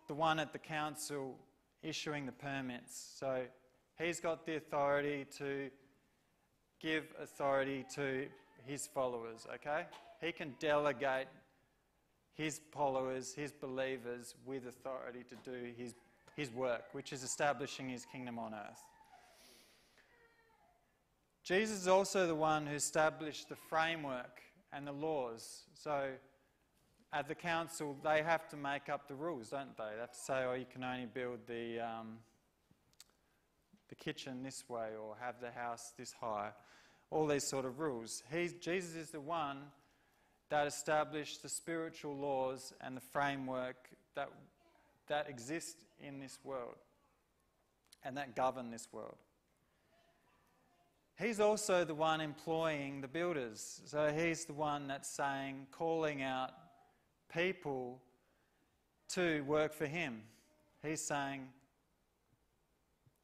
the 0.07 0.13
one 0.13 0.39
at 0.39 0.51
the 0.51 0.59
council 0.59 1.38
issuing 1.83 2.25
the 2.25 2.31
permits. 2.31 3.13
So 3.17 3.43
he's 3.97 4.19
got 4.19 4.45
the 4.45 4.57
authority 4.57 5.25
to 5.38 5.69
give 6.79 7.05
authority 7.21 7.86
to 7.95 8.27
his 8.65 8.88
followers, 8.88 9.47
okay? 9.55 9.86
He 10.21 10.31
can 10.31 10.53
delegate 10.59 11.27
his 12.38 12.62
followers, 12.72 13.34
his 13.34 13.51
believers, 13.51 14.36
with 14.46 14.67
authority 14.67 15.24
to 15.27 15.50
do 15.50 15.74
his, 15.75 15.96
his 16.36 16.51
work, 16.51 16.84
which 16.91 17.12
is 17.12 17.24
establishing 17.24 17.89
his 17.89 18.06
kingdom 18.06 18.38
on 18.38 18.53
earth. 18.53 18.84
Jesus 21.44 21.82
is 21.82 21.88
also 21.88 22.27
the 22.27 22.36
one 22.36 22.67
who 22.67 22.75
established 22.75 23.50
the 23.50 23.56
framework 23.56 24.41
and 24.72 24.86
the 24.86 24.91
laws. 24.91 25.63
So 25.74 26.10
at 27.13 27.27
the 27.27 27.36
council, 27.36 27.98
they 28.03 28.22
have 28.22 28.48
to 28.50 28.58
make 28.58 28.89
up 28.89 29.08
the 29.08 29.15
rules, 29.15 29.50
don't 29.50 29.75
they? 29.77 29.91
They 29.94 30.00
have 30.01 30.12
to 30.12 30.20
say, 30.20 30.44
oh, 30.46 30.53
you 30.53 30.65
can 30.72 30.84
only 30.84 31.06
build 31.06 31.39
the, 31.48 31.79
um, 31.79 32.17
the 33.89 33.96
kitchen 33.96 34.44
this 34.44 34.65
way 34.67 34.89
or 35.01 35.15
have 35.20 35.36
the 35.41 35.51
house 35.51 35.94
this 35.98 36.12
high. 36.12 36.51
All 37.10 37.25
these 37.25 37.46
sort 37.46 37.65
of 37.65 37.79
rules. 37.79 38.24
He's, 38.32 38.53
Jesus 38.53 38.96
is 38.96 39.10
the 39.12 39.22
one 39.22 39.60
that 40.50 40.68
established 40.68 41.42
the 41.42 41.50
spiritual 41.50 42.16
laws 42.16 42.74
and 42.82 42.96
the 42.96 43.01
framework 43.01 43.89
that, 44.16 44.30
that 45.08 45.30
exist 45.30 45.77
in 46.00 46.20
this 46.20 46.39
world 46.44 46.75
and 48.04 48.18
that 48.18 48.36
govern 48.36 48.72
this 48.72 48.88
world. 48.92 49.18
He's 51.20 51.39
also 51.39 51.84
the 51.84 51.96
one 51.96 52.22
employing 52.22 53.01
the 53.01 53.08
builders. 53.08 53.82
So 53.86 54.13
he's 54.16 54.46
the 54.46 54.54
one 54.54 54.88
that's 54.88 55.10
saying, 55.10 55.68
calling 55.72 56.22
out 56.22 56.51
people 57.34 58.00
to 59.10 59.42
work 59.42 59.74
for 59.74 59.88
him. 59.88 60.22
He's 60.84 61.01
saying, 61.01 61.48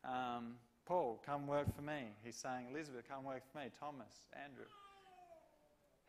um, 0.04 0.56
Paul, 0.86 1.22
come 1.24 1.46
work 1.46 1.74
for 1.76 1.84
me. 1.84 2.16
He's 2.24 2.36
saying, 2.36 2.68
Elizabeth, 2.72 3.08
come 3.08 3.24
work 3.24 3.44
for 3.52 3.60
me. 3.60 3.66
Thomas, 3.80 4.26
Andrew. 4.44 4.66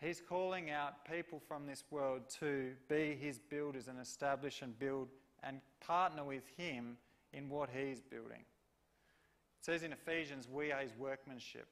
He's 0.04 0.20
calling 0.20 0.70
out 0.70 1.10
people 1.10 1.40
from 1.48 1.66
this 1.66 1.82
world 1.90 2.22
to 2.40 2.72
be 2.90 3.16
his 3.18 3.38
builders 3.38 3.88
and 3.88 3.98
establish 3.98 4.60
and 4.60 4.78
build 4.78 5.08
and 5.42 5.60
partner 5.80 6.24
with 6.24 6.42
him 6.58 6.98
in 7.32 7.48
what 7.48 7.70
he's 7.74 8.00
building. 8.00 8.40
It 8.40 9.64
says 9.64 9.82
in 9.82 9.92
Ephesians, 9.92 10.46
we 10.46 10.72
are 10.72 10.80
his 10.80 10.92
workmanship, 10.98 11.66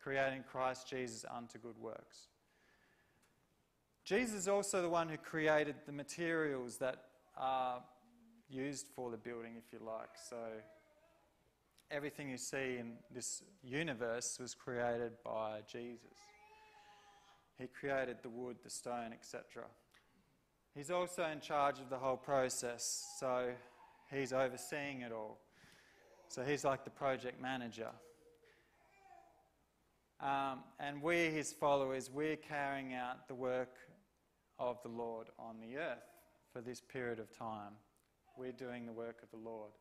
creating 0.00 0.44
Christ 0.48 0.88
Jesus 0.88 1.24
unto 1.28 1.58
good 1.58 1.76
works. 1.76 2.28
Jesus 4.04 4.36
is 4.36 4.48
also 4.48 4.80
the 4.80 4.88
one 4.88 5.08
who 5.08 5.16
created 5.16 5.74
the 5.86 5.92
materials 5.92 6.76
that 6.76 7.02
are 7.36 7.82
used 8.48 8.86
for 8.94 9.10
the 9.10 9.16
building, 9.16 9.54
if 9.58 9.72
you 9.72 9.84
like. 9.84 10.10
So 10.30 10.36
everything 11.90 12.30
you 12.30 12.38
see 12.38 12.76
in 12.78 12.92
this 13.12 13.42
universe 13.64 14.38
was 14.40 14.54
created 14.54 15.14
by 15.24 15.62
Jesus. 15.66 16.14
He 17.58 17.66
created 17.66 18.18
the 18.22 18.28
wood, 18.28 18.56
the 18.62 18.70
stone, 18.70 19.12
etc. 19.12 19.64
He's 20.74 20.90
also 20.90 21.24
in 21.24 21.40
charge 21.40 21.78
of 21.78 21.88
the 21.88 21.96
whole 21.96 22.18
process, 22.18 23.16
so 23.18 23.50
he's 24.10 24.32
overseeing 24.32 25.00
it 25.00 25.12
all. 25.12 25.38
So 26.28 26.42
he's 26.42 26.64
like 26.64 26.84
the 26.84 26.90
project 26.90 27.40
manager. 27.40 27.90
Um, 30.20 30.60
and 30.80 31.02
we, 31.02 31.26
his 31.26 31.52
followers, 31.52 32.10
we're 32.12 32.36
carrying 32.36 32.94
out 32.94 33.28
the 33.28 33.34
work 33.34 33.74
of 34.58 34.82
the 34.82 34.88
Lord 34.88 35.28
on 35.38 35.56
the 35.60 35.78
earth 35.78 36.04
for 36.52 36.60
this 36.60 36.80
period 36.80 37.18
of 37.18 37.30
time. 37.36 37.72
We're 38.36 38.52
doing 38.52 38.86
the 38.86 38.92
work 38.92 39.22
of 39.22 39.30
the 39.30 39.48
Lord. 39.48 39.72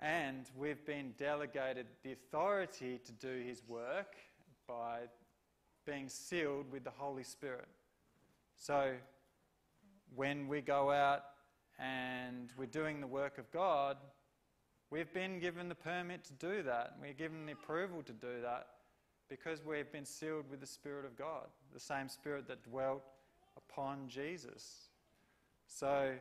And 0.00 0.46
we've 0.56 0.84
been 0.84 1.14
delegated 1.18 1.86
the 2.02 2.12
authority 2.12 3.00
to 3.04 3.12
do 3.12 3.42
his 3.44 3.62
work 3.66 4.14
by 4.68 5.02
being 5.86 6.08
sealed 6.08 6.70
with 6.70 6.84
the 6.84 6.90
Holy 6.90 7.22
Spirit. 7.22 7.68
So 8.56 8.94
when 10.14 10.48
we 10.48 10.60
go 10.60 10.90
out 10.90 11.22
and 11.78 12.52
we're 12.58 12.66
doing 12.66 13.00
the 13.00 13.06
work 13.06 13.38
of 13.38 13.50
God, 13.52 13.96
we've 14.90 15.12
been 15.12 15.38
given 15.38 15.68
the 15.68 15.74
permit 15.74 16.24
to 16.24 16.32
do 16.34 16.62
that. 16.64 16.96
We're 17.00 17.12
given 17.12 17.46
the 17.46 17.52
approval 17.52 18.02
to 18.02 18.12
do 18.12 18.40
that 18.42 18.66
because 19.28 19.64
we've 19.64 19.90
been 19.90 20.04
sealed 20.04 20.44
with 20.50 20.60
the 20.60 20.66
Spirit 20.66 21.04
of 21.04 21.16
God, 21.16 21.46
the 21.72 21.80
same 21.80 22.08
Spirit 22.08 22.46
that 22.48 22.64
dwelt 22.64 23.02
upon 23.56 24.08
Jesus. 24.08 24.88
So 25.66 26.12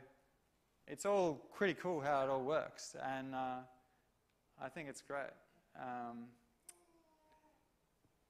it's 0.88 1.06
all 1.06 1.42
pretty 1.54 1.74
cool 1.76 2.02
how 2.02 2.24
it 2.24 2.30
all 2.30 2.44
works, 2.44 2.96
and 3.04 3.34
uh, 3.34 3.58
I 4.62 4.70
think 4.70 4.90
it's 4.90 5.02
great. 5.02 5.34
Um, 5.80 6.26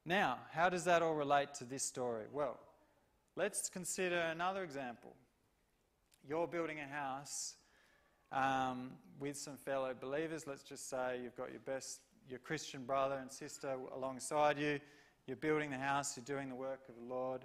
now, 0.06 0.38
how 0.52 0.70
does 0.70 0.84
that 0.84 1.02
all 1.02 1.16
relate 1.16 1.56
to 1.56 1.64
this 1.64 1.84
story? 1.84 2.26
Well, 2.32 2.60
let's 3.36 3.70
consider 3.70 4.18
another 4.18 4.64
example. 4.64 5.16
You're 6.28 6.48
building 6.48 6.78
a 6.80 6.88
house 6.88 7.56
um, 8.32 8.92
with 9.20 9.36
some 9.36 9.58
fellow 9.58 9.94
believers. 10.00 10.46
Let's 10.46 10.64
just 10.64 10.90
say 10.90 11.20
you've 11.24 11.36
got 11.36 11.52
your 11.52 11.60
best, 11.62 12.02
your 12.30 12.40
Christian 12.40 12.84
brother 12.84 13.16
and 13.16 13.32
sister 13.32 13.76
alongside 13.96 14.60
you. 14.60 14.80
You're 15.26 15.38
building 15.38 15.72
the 15.72 15.78
house, 15.78 16.16
you're 16.16 16.38
doing 16.38 16.50
the 16.50 16.56
work 16.56 16.82
of 16.88 16.96
the 16.96 17.14
Lord. 17.14 17.42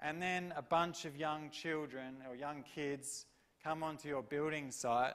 And 0.00 0.20
then 0.20 0.54
a 0.56 0.62
bunch 0.62 1.04
of 1.04 1.16
young 1.16 1.50
children 1.50 2.16
or 2.28 2.34
young 2.34 2.62
kids 2.62 3.26
come 3.62 3.82
onto 3.82 4.08
your 4.08 4.22
building 4.22 4.70
site 4.70 5.14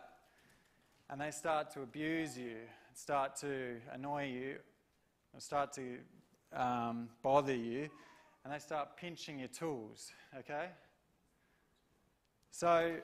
and 1.10 1.20
they 1.20 1.32
start 1.32 1.72
to 1.72 1.82
abuse 1.82 2.38
you, 2.38 2.56
start 2.94 3.36
to 3.38 3.78
annoy 3.92 4.28
you, 4.28 4.56
start 5.40 5.74
to 5.74 5.98
um, 6.54 7.10
bother 7.22 7.56
you, 7.56 7.90
and 8.44 8.54
they 8.54 8.60
start 8.60 8.98
pinching 8.98 9.40
your 9.40 9.48
tools, 9.48 10.12
okay? 10.38 10.70
So, 12.52 12.96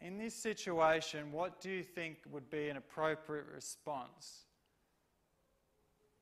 in 0.00 0.18
this 0.18 0.34
situation, 0.34 1.32
what 1.32 1.60
do 1.60 1.70
you 1.70 1.82
think 1.82 2.18
would 2.30 2.50
be 2.50 2.68
an 2.68 2.76
appropriate 2.76 3.46
response 3.52 4.44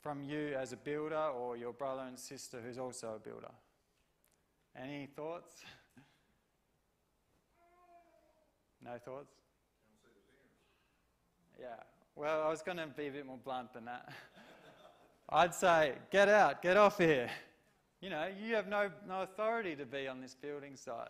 from 0.01 0.23
you 0.23 0.55
as 0.57 0.73
a 0.73 0.77
builder 0.77 1.17
or 1.17 1.57
your 1.57 1.73
brother 1.73 2.03
and 2.03 2.19
sister 2.19 2.59
who's 2.65 2.79
also 2.79 3.15
a 3.17 3.19
builder? 3.19 3.51
Any 4.81 5.07
thoughts? 5.07 5.63
no 8.85 8.93
thoughts? 9.05 9.35
Yeah. 11.61 11.67
Well, 12.15 12.43
I 12.43 12.49
was 12.49 12.63
going 12.63 12.79
to 12.79 12.87
be 12.87 13.09
a 13.09 13.11
bit 13.11 13.27
more 13.27 13.39
blunt 13.43 13.73
than 13.73 13.85
that. 13.87 14.13
I'd 15.35 15.55
say, 15.55 15.95
get 16.11 16.29
out, 16.29 16.61
get 16.61 16.77
off 16.77 16.99
here. 16.99 17.31
You 18.03 18.11
know, 18.11 18.29
you 18.45 18.55
have 18.55 18.69
no, 18.69 18.91
no 19.09 19.23
authority 19.23 19.75
to 19.77 19.87
be 19.87 20.07
on 20.07 20.21
this 20.21 20.35
building 20.35 20.77
site. 20.77 21.09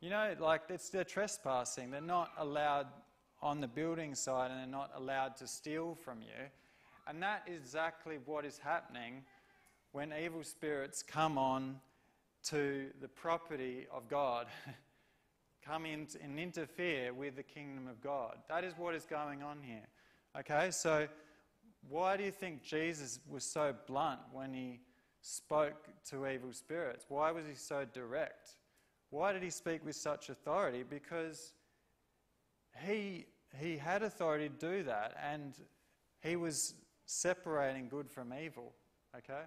You 0.00 0.08
know, 0.08 0.34
like 0.40 0.62
it's 0.70 0.88
they're 0.88 1.04
trespassing. 1.04 1.90
They're 1.90 2.00
not 2.00 2.30
allowed 2.38 2.86
on 3.42 3.60
the 3.60 3.68
building 3.68 4.14
site 4.14 4.50
and 4.50 4.58
they're 4.58 4.66
not 4.66 4.92
allowed 4.96 5.36
to 5.36 5.46
steal 5.46 5.94
from 5.94 6.22
you. 6.22 6.46
And 7.06 7.22
that 7.22 7.42
is 7.46 7.60
exactly 7.60 8.18
what 8.24 8.46
is 8.46 8.56
happening 8.56 9.24
when 9.92 10.12
evil 10.12 10.42
spirits 10.42 11.02
come 11.02 11.36
on 11.36 11.80
to 12.44 12.86
the 13.02 13.08
property 13.08 13.86
of 13.92 14.08
God, 14.08 14.46
come 15.64 15.84
in 15.84 16.06
and 16.22 16.38
interfere 16.38 17.12
with 17.12 17.36
the 17.36 17.42
kingdom 17.42 17.88
of 17.88 18.00
God. 18.00 18.38
That 18.48 18.64
is 18.64 18.72
what 18.78 18.94
is 18.94 19.04
going 19.04 19.42
on 19.42 19.58
here. 19.62 19.86
Okay, 20.38 20.70
so 20.70 21.08
why 21.88 22.16
do 22.16 22.24
you 22.24 22.30
think 22.30 22.62
Jesus 22.62 23.20
was 23.28 23.44
so 23.44 23.74
blunt 23.86 24.20
when 24.32 24.52
he 24.52 24.80
spoke 25.22 25.88
to 26.10 26.26
evil 26.26 26.52
spirits? 26.52 27.04
Why 27.08 27.30
was 27.30 27.46
he 27.46 27.54
so 27.54 27.84
direct? 27.92 28.56
Why 29.10 29.32
did 29.32 29.42
he 29.42 29.50
speak 29.50 29.84
with 29.84 29.96
such 29.96 30.28
authority? 30.28 30.84
Because 30.88 31.52
he, 32.86 33.26
he 33.58 33.76
had 33.76 34.02
authority 34.02 34.48
to 34.48 34.54
do 34.54 34.82
that 34.84 35.14
and 35.22 35.54
he 36.22 36.36
was 36.36 36.74
separating 37.06 37.88
good 37.88 38.10
from 38.10 38.32
evil. 38.34 38.72
Okay? 39.16 39.44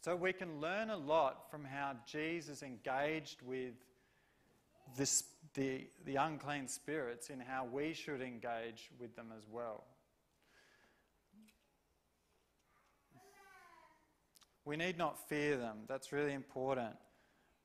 So 0.00 0.14
we 0.14 0.34
can 0.34 0.60
learn 0.60 0.90
a 0.90 0.96
lot 0.96 1.50
from 1.50 1.64
how 1.64 1.92
Jesus 2.06 2.62
engaged 2.62 3.40
with 3.40 3.72
this, 4.98 5.24
the, 5.54 5.86
the 6.04 6.16
unclean 6.16 6.68
spirits 6.68 7.30
in 7.30 7.40
how 7.40 7.64
we 7.64 7.94
should 7.94 8.20
engage 8.20 8.90
with 9.00 9.16
them 9.16 9.28
as 9.34 9.44
well. 9.50 9.84
We 14.64 14.76
need 14.76 14.96
not 14.96 15.28
fear 15.28 15.56
them. 15.56 15.78
That's 15.86 16.12
really 16.12 16.32
important. 16.32 16.96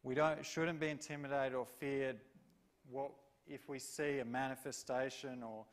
We 0.03 0.15
don't, 0.15 0.45
shouldn't 0.45 0.79
be 0.79 0.89
intimidated 0.89 1.55
or 1.55 1.65
feared 1.65 2.17
what, 2.89 3.11
if 3.47 3.69
we 3.69 3.79
see 3.79 4.19
a 4.19 4.25
manifestation 4.25 5.43
or 5.43 5.65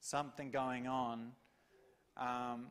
something 0.00 0.50
going 0.50 0.86
on. 0.86 1.32
Um, 2.16 2.66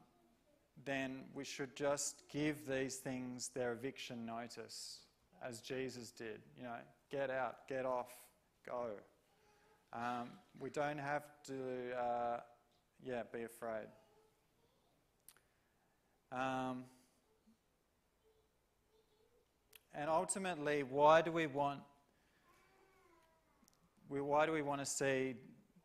then 0.83 1.21
we 1.33 1.43
should 1.43 1.75
just 1.75 2.23
give 2.31 2.67
these 2.67 2.97
things 2.97 3.49
their 3.49 3.73
eviction 3.73 4.25
notice, 4.25 4.99
as 5.43 5.61
Jesus 5.61 6.11
did. 6.11 6.41
You 6.57 6.63
know, 6.63 6.75
get 7.11 7.29
out, 7.29 7.67
get 7.67 7.85
off, 7.85 8.11
go. 8.67 8.87
Um, 9.93 10.29
we 10.59 10.69
don't 10.69 10.97
have 10.97 11.23
to, 11.47 11.97
uh, 11.97 12.39
yeah, 13.03 13.23
be 13.31 13.43
afraid. 13.43 13.87
Um, 16.31 16.83
and 19.97 20.09
ultimately, 20.09 20.83
why 20.83 21.21
do 21.21 21.31
we 21.31 21.47
want? 21.47 21.79
We, 24.09 24.21
why 24.21 24.45
do 24.45 24.51
we 24.51 24.61
want 24.61 24.81
to 24.81 24.85
see 24.85 25.35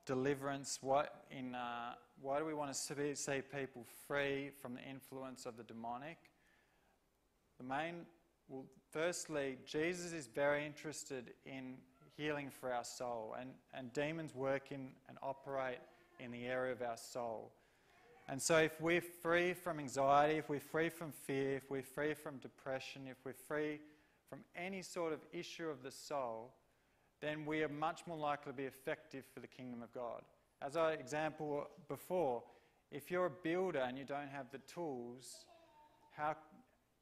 deliverance? 0.05 0.79
What 0.83 1.25
in? 1.31 1.55
Uh, 1.55 1.95
why 2.23 2.39
do 2.39 2.45
we 2.45 2.53
want 2.53 2.73
to 2.73 3.15
see, 3.17 3.41
people 3.41 3.87
free 4.07 4.51
from 4.61 4.75
the 4.75 4.83
influence 4.83 5.47
of 5.47 5.57
the 5.57 5.63
demonic? 5.63 6.19
The 7.57 7.65
main, 7.65 8.07
well, 8.49 8.67
firstly, 8.91 9.57
Jesus 9.65 10.13
is 10.13 10.27
very 10.27 10.67
interested 10.67 11.33
in 11.47 11.77
healing 12.17 12.51
for 12.51 12.73
our 12.73 12.85
soul, 12.85 13.37
and, 13.41 13.51
and 13.73 13.91
demons 13.95 14.35
work 14.35 14.71
in 14.71 14.89
and 15.09 15.17
operate 15.23 15.79
in 16.19 16.31
the 16.31 16.45
area 16.47 16.73
of 16.73 16.83
our 16.83 16.99
soul. 16.99 17.53
And 18.29 18.41
so, 18.41 18.59
if 18.59 18.79
we're 18.81 19.01
free 19.01 19.55
from 19.55 19.81
anxiety, 19.81 20.37
if 20.37 20.51
we're 20.51 20.61
free 20.61 20.91
from 20.91 21.13
fear, 21.13 21.57
if 21.57 21.71
we're 21.71 21.83
free 21.83 22.13
from 22.13 22.37
depression, 22.37 23.03
if 23.09 23.17
we're 23.25 23.33
free 23.33 23.81
from 24.31 24.41
any 24.57 24.81
sort 24.81 25.13
of 25.13 25.19
issue 25.33 25.69
of 25.69 25.83
the 25.83 25.91
soul, 25.91 26.55
then 27.21 27.45
we 27.45 27.63
are 27.63 27.69
much 27.69 28.07
more 28.07 28.17
likely 28.17 28.53
to 28.53 28.57
be 28.57 28.65
effective 28.65 29.25
for 29.35 29.41
the 29.41 29.47
kingdom 29.47 29.83
of 29.83 29.93
God. 29.93 30.23
As 30.63 30.77
I 30.77 30.93
example 30.93 31.67
before, 31.89 32.43
if 32.93 33.11
you're 33.11 33.27
a 33.27 33.31
builder 33.31 33.81
and 33.81 33.99
you 33.99 34.05
don't 34.05 34.29
have 34.29 34.47
the 34.53 34.59
tools, 34.59 35.45
how 36.17 36.37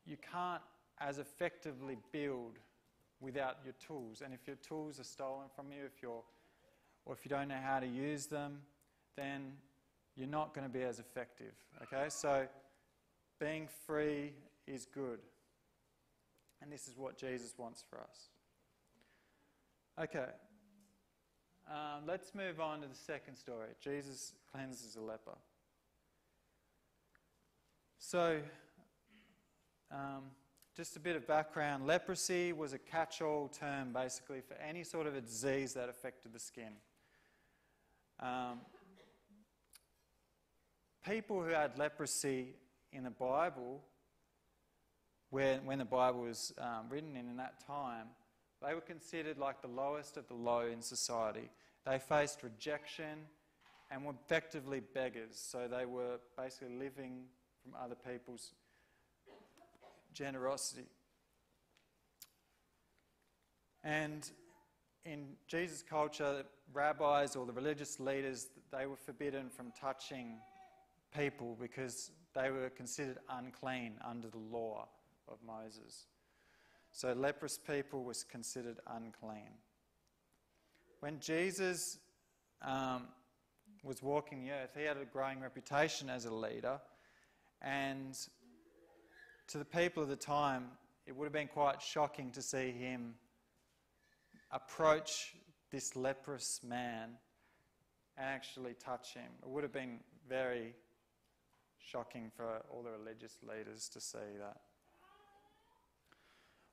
you 0.07 0.17
can't 0.33 0.63
as 1.01 1.19
effectively 1.19 1.97
build 2.13 2.59
without 3.21 3.59
your 3.65 3.75
tools. 3.75 4.23
And 4.25 4.33
if 4.33 4.47
your 4.47 4.57
tools 4.57 4.99
are 4.99 5.05
stolen 5.05 5.47
from 5.55 5.67
you, 5.71 5.85
if 5.85 6.03
you're, 6.03 6.23
or 7.05 7.15
if 7.15 7.25
you 7.25 7.29
don't 7.29 7.49
know 7.49 7.61
how 7.63 7.79
to 7.79 7.87
use 7.87 8.27
them, 8.27 8.59
then 9.17 9.53
you're 10.17 10.29
not 10.29 10.55
going 10.55 10.67
to 10.67 10.73
be 10.73 10.83
as 10.83 10.99
effective. 10.99 11.53
Okay, 11.83 12.07
so 12.09 12.47
being 13.41 13.69
free 13.87 14.33
is 14.67 14.87
good. 14.87 15.21
And 16.61 16.73
this 16.73 16.89
is 16.89 16.97
what 16.97 17.17
Jesus 17.17 17.55
wants 17.57 17.85
for 17.89 18.01
us. 18.01 18.31
Okay, 20.01 20.29
um, 21.71 22.05
let's 22.07 22.35
move 22.35 22.61
on 22.61 22.81
to 22.81 22.89
the 22.89 22.95
second 22.95 23.37
story. 23.37 23.69
Jesus 23.81 24.33
cleanses 24.51 24.97
a 24.97 25.01
leper. 25.01 25.37
So, 27.99 28.41
um, 29.91 30.23
just 30.75 30.97
a 30.97 31.01
bit 31.01 31.17
of 31.17 31.27
background 31.27 31.87
leprosy 31.87 32.53
was 32.53 32.73
a 32.73 32.79
catch 32.79 33.21
all 33.21 33.49
term 33.49 33.93
basically 33.93 34.41
for 34.41 34.55
any 34.55 34.83
sort 34.83 35.07
of 35.07 35.15
a 35.15 35.21
disease 35.21 35.75
that 35.75 35.89
affected 35.89 36.33
the 36.33 36.39
skin. 36.39 36.73
Um, 38.21 38.61
people 41.07 41.43
who 41.43 41.51
had 41.51 41.77
leprosy 41.77 42.55
in 42.93 43.05
the 43.05 43.11
Bible, 43.11 43.83
when, 45.31 45.65
when 45.67 45.79
the 45.79 45.85
Bible 45.85 46.21
was 46.21 46.53
um, 46.59 46.87
written 46.89 47.17
in, 47.17 47.29
in 47.29 47.37
that 47.37 47.65
time, 47.67 48.07
they 48.67 48.75
were 48.75 48.81
considered 48.81 49.39
like 49.39 49.63
the 49.63 49.69
lowest 49.69 50.17
of 50.17 50.27
the 50.29 50.35
low 50.35 50.67
in 50.67 50.83
society. 50.83 51.51
They 51.87 51.99
faced 51.99 52.43
rejection 52.43 53.27
and 53.91 54.05
were 54.05 54.13
effectively 54.13 54.81
beggars. 54.81 55.35
So 55.35 55.69
they 55.69 55.87
were 55.87 56.19
basically 56.37 56.77
living 56.77 57.25
from 57.63 57.73
other 57.81 57.95
people's 57.95 58.53
generosity. 60.13 60.87
And 63.85 64.29
in 65.05 65.37
Jesus' 65.47 65.83
culture, 65.83 66.45
rabbis 66.73 67.37
or 67.37 67.47
the 67.47 67.53
religious 67.53 68.01
leaders, 68.01 68.49
they 68.73 68.87
were 68.87 68.97
forbidden 68.97 69.49
from 69.49 69.73
touching 69.81 70.39
people 71.17 71.57
because 71.61 72.11
they 72.35 72.51
were 72.51 72.69
considered 72.71 73.19
unclean 73.31 73.95
under 74.05 74.29
the 74.29 74.39
law 74.39 74.89
of 75.31 75.39
Moses. 75.47 76.07
So 76.93 77.13
leprous 77.13 77.59
people 77.59 78.05
was 78.05 78.25
considered 78.25 78.79
unclean. 78.87 79.53
When 81.01 81.21
Jesus 81.21 81.99
um, 82.63 83.09
was 83.85 84.03
walking 84.03 84.43
the 84.43 84.51
earth, 84.51 84.71
he 84.77 84.85
had 84.85 84.97
a 84.97 85.05
growing 85.05 85.41
reputation 85.41 86.11
as 86.11 86.25
a 86.25 86.35
leader, 86.35 86.81
and 87.63 88.17
to 89.49 89.59
the 89.59 89.65
people 89.65 90.03
of 90.03 90.09
the 90.09 90.17
time, 90.17 90.67
it 91.07 91.17
would 91.17 91.25
have 91.25 91.33
been 91.33 91.49
quite 91.49 91.81
shocking 91.81 92.31
to 92.33 92.43
see 92.43 92.71
him 92.71 93.15
approach 94.51 95.35
this 95.71 95.95
leprous 95.95 96.61
man 96.67 97.11
and 98.17 98.27
actually 98.27 98.75
touch 98.75 99.15
him. 99.15 99.31
It 99.43 99.49
would 99.49 99.63
have 99.63 99.73
been 99.73 100.01
very 100.29 100.75
shocking 101.79 102.31
for 102.37 102.63
all 102.71 102.83
the 102.83 102.91
religious 102.91 103.39
leaders 103.43 103.89
to 103.91 104.01
see 104.01 104.19
that. 104.39 104.61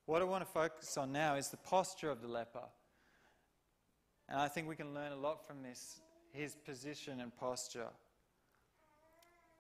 What 0.06 0.22
I 0.22 0.26
want 0.26 0.46
to 0.46 0.52
focus 0.52 0.98
on 0.98 1.12
now 1.12 1.36
is 1.36 1.50
the 1.50 1.58
posture 1.58 2.12
of 2.12 2.22
the 2.22 2.28
leper. 2.28 2.64
And 4.30 4.40
I 4.40 4.48
think 4.48 4.68
we 4.68 4.76
can 4.76 4.94
learn 4.94 5.12
a 5.12 5.18
lot 5.18 5.46
from 5.46 5.64
this 5.64 6.00
his 6.32 6.56
position 6.56 7.22
and 7.22 7.36
posture. 7.36 7.88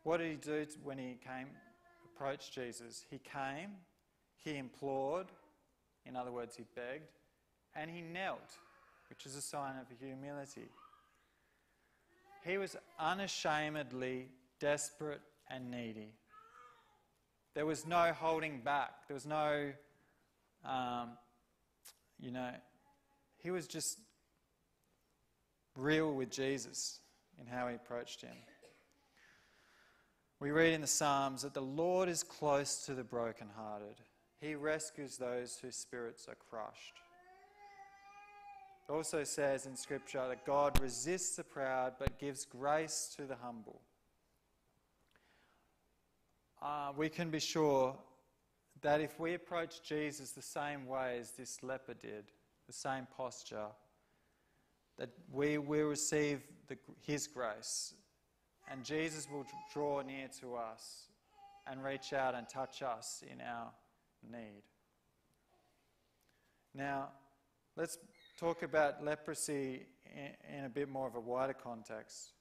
What 0.04 0.18
did 0.18 0.30
he 0.30 0.36
do 0.36 0.66
when 0.84 0.98
he 0.98 1.18
came, 1.26 1.48
approached 2.14 2.54
Jesus? 2.54 3.06
He 3.10 3.18
came, 3.20 3.72
he 4.44 4.58
implored, 4.58 5.28
in 6.06 6.16
other 6.16 6.32
words, 6.32 6.56
he 6.56 6.64
begged, 6.76 7.10
and 7.76 7.90
he 7.90 8.02
knelt, 8.02 8.58
which 9.10 9.26
is 9.26 9.36
a 9.36 9.42
sign 9.42 9.76
of 9.80 9.88
humility. 10.00 10.70
He 12.46 12.58
was 12.58 12.76
unashamedly 13.00 14.28
desperate 14.60 15.22
and 15.50 15.72
needy. 15.72 16.14
There 17.56 17.66
was 17.66 17.88
no 17.88 18.14
holding 18.14 18.60
back. 18.60 19.08
There 19.08 19.16
was 19.16 19.26
no 19.26 19.72
um, 20.66 21.10
you 22.20 22.32
know, 22.32 22.50
he 23.38 23.52
was 23.52 23.68
just 23.68 24.00
real 25.76 26.14
with 26.14 26.32
Jesus 26.32 27.00
in 27.40 27.48
how 27.48 27.68
he 27.68 27.76
approached 27.76 28.22
him. 28.22 28.36
We 30.40 30.52
read 30.52 30.74
in 30.74 30.82
the 30.82 30.88
Psalms 30.88 31.44
that 31.44 31.54
the 31.54 31.62
Lord 31.62 32.10
is 32.10 32.24
close 32.24 32.86
to 32.86 32.94
the 32.94 33.04
brokenhearted. 33.04 33.96
He 34.42 34.56
rescues 34.56 35.18
those 35.18 35.58
whose 35.62 35.76
spirits 35.76 36.28
are 36.28 36.36
crushed. 36.50 37.00
It 38.88 38.92
also 38.92 39.24
says 39.24 39.66
in 39.66 39.76
Scripture 39.76 40.28
that 40.28 40.46
God 40.46 40.80
resists 40.82 41.38
the 41.38 41.44
proud 41.44 41.94
but 41.98 42.20
gives 42.20 42.46
grace 42.46 43.14
to 43.16 43.26
the 43.26 43.36
humble. 43.42 43.82
Uh, 46.62 46.92
we 46.96 47.10
can 47.10 47.30
be 47.30 47.40
sure 47.40 47.96
that 48.86 49.02
if 49.02 49.20
we 49.20 49.34
approach 49.34 49.82
Jesus 49.82 50.30
the 50.30 50.44
same 50.44 50.86
way 50.86 51.18
as 51.20 51.32
this 51.32 51.64
leper 51.64 51.96
did, 51.96 52.26
the 52.68 52.74
same 52.74 53.08
posture, 53.18 53.66
that 55.00 55.10
we 55.32 55.58
will 55.58 55.88
receive 55.88 56.42
the, 56.68 56.78
His 57.02 57.26
grace 57.26 57.96
and 58.70 58.84
Jesus 58.84 59.28
will 59.28 59.48
draw 59.74 60.04
near 60.04 60.28
to 60.40 60.54
us 60.54 61.08
and 61.66 61.84
reach 61.84 62.14
out 62.14 62.36
and 62.36 62.48
touch 62.48 62.84
us 62.84 63.24
in 63.32 63.42
our 63.42 63.72
need. 64.32 64.62
Now, 66.76 67.10
let's 67.76 67.98
talk 68.40 68.62
about 68.62 69.04
leprosy 69.04 69.88
in, 70.16 70.58
in 70.60 70.66
a 70.66 70.70
bit 70.70 70.90
more 70.90 71.08
of 71.08 71.16
a 71.16 71.20
wider 71.20 71.54
context. 71.54 72.34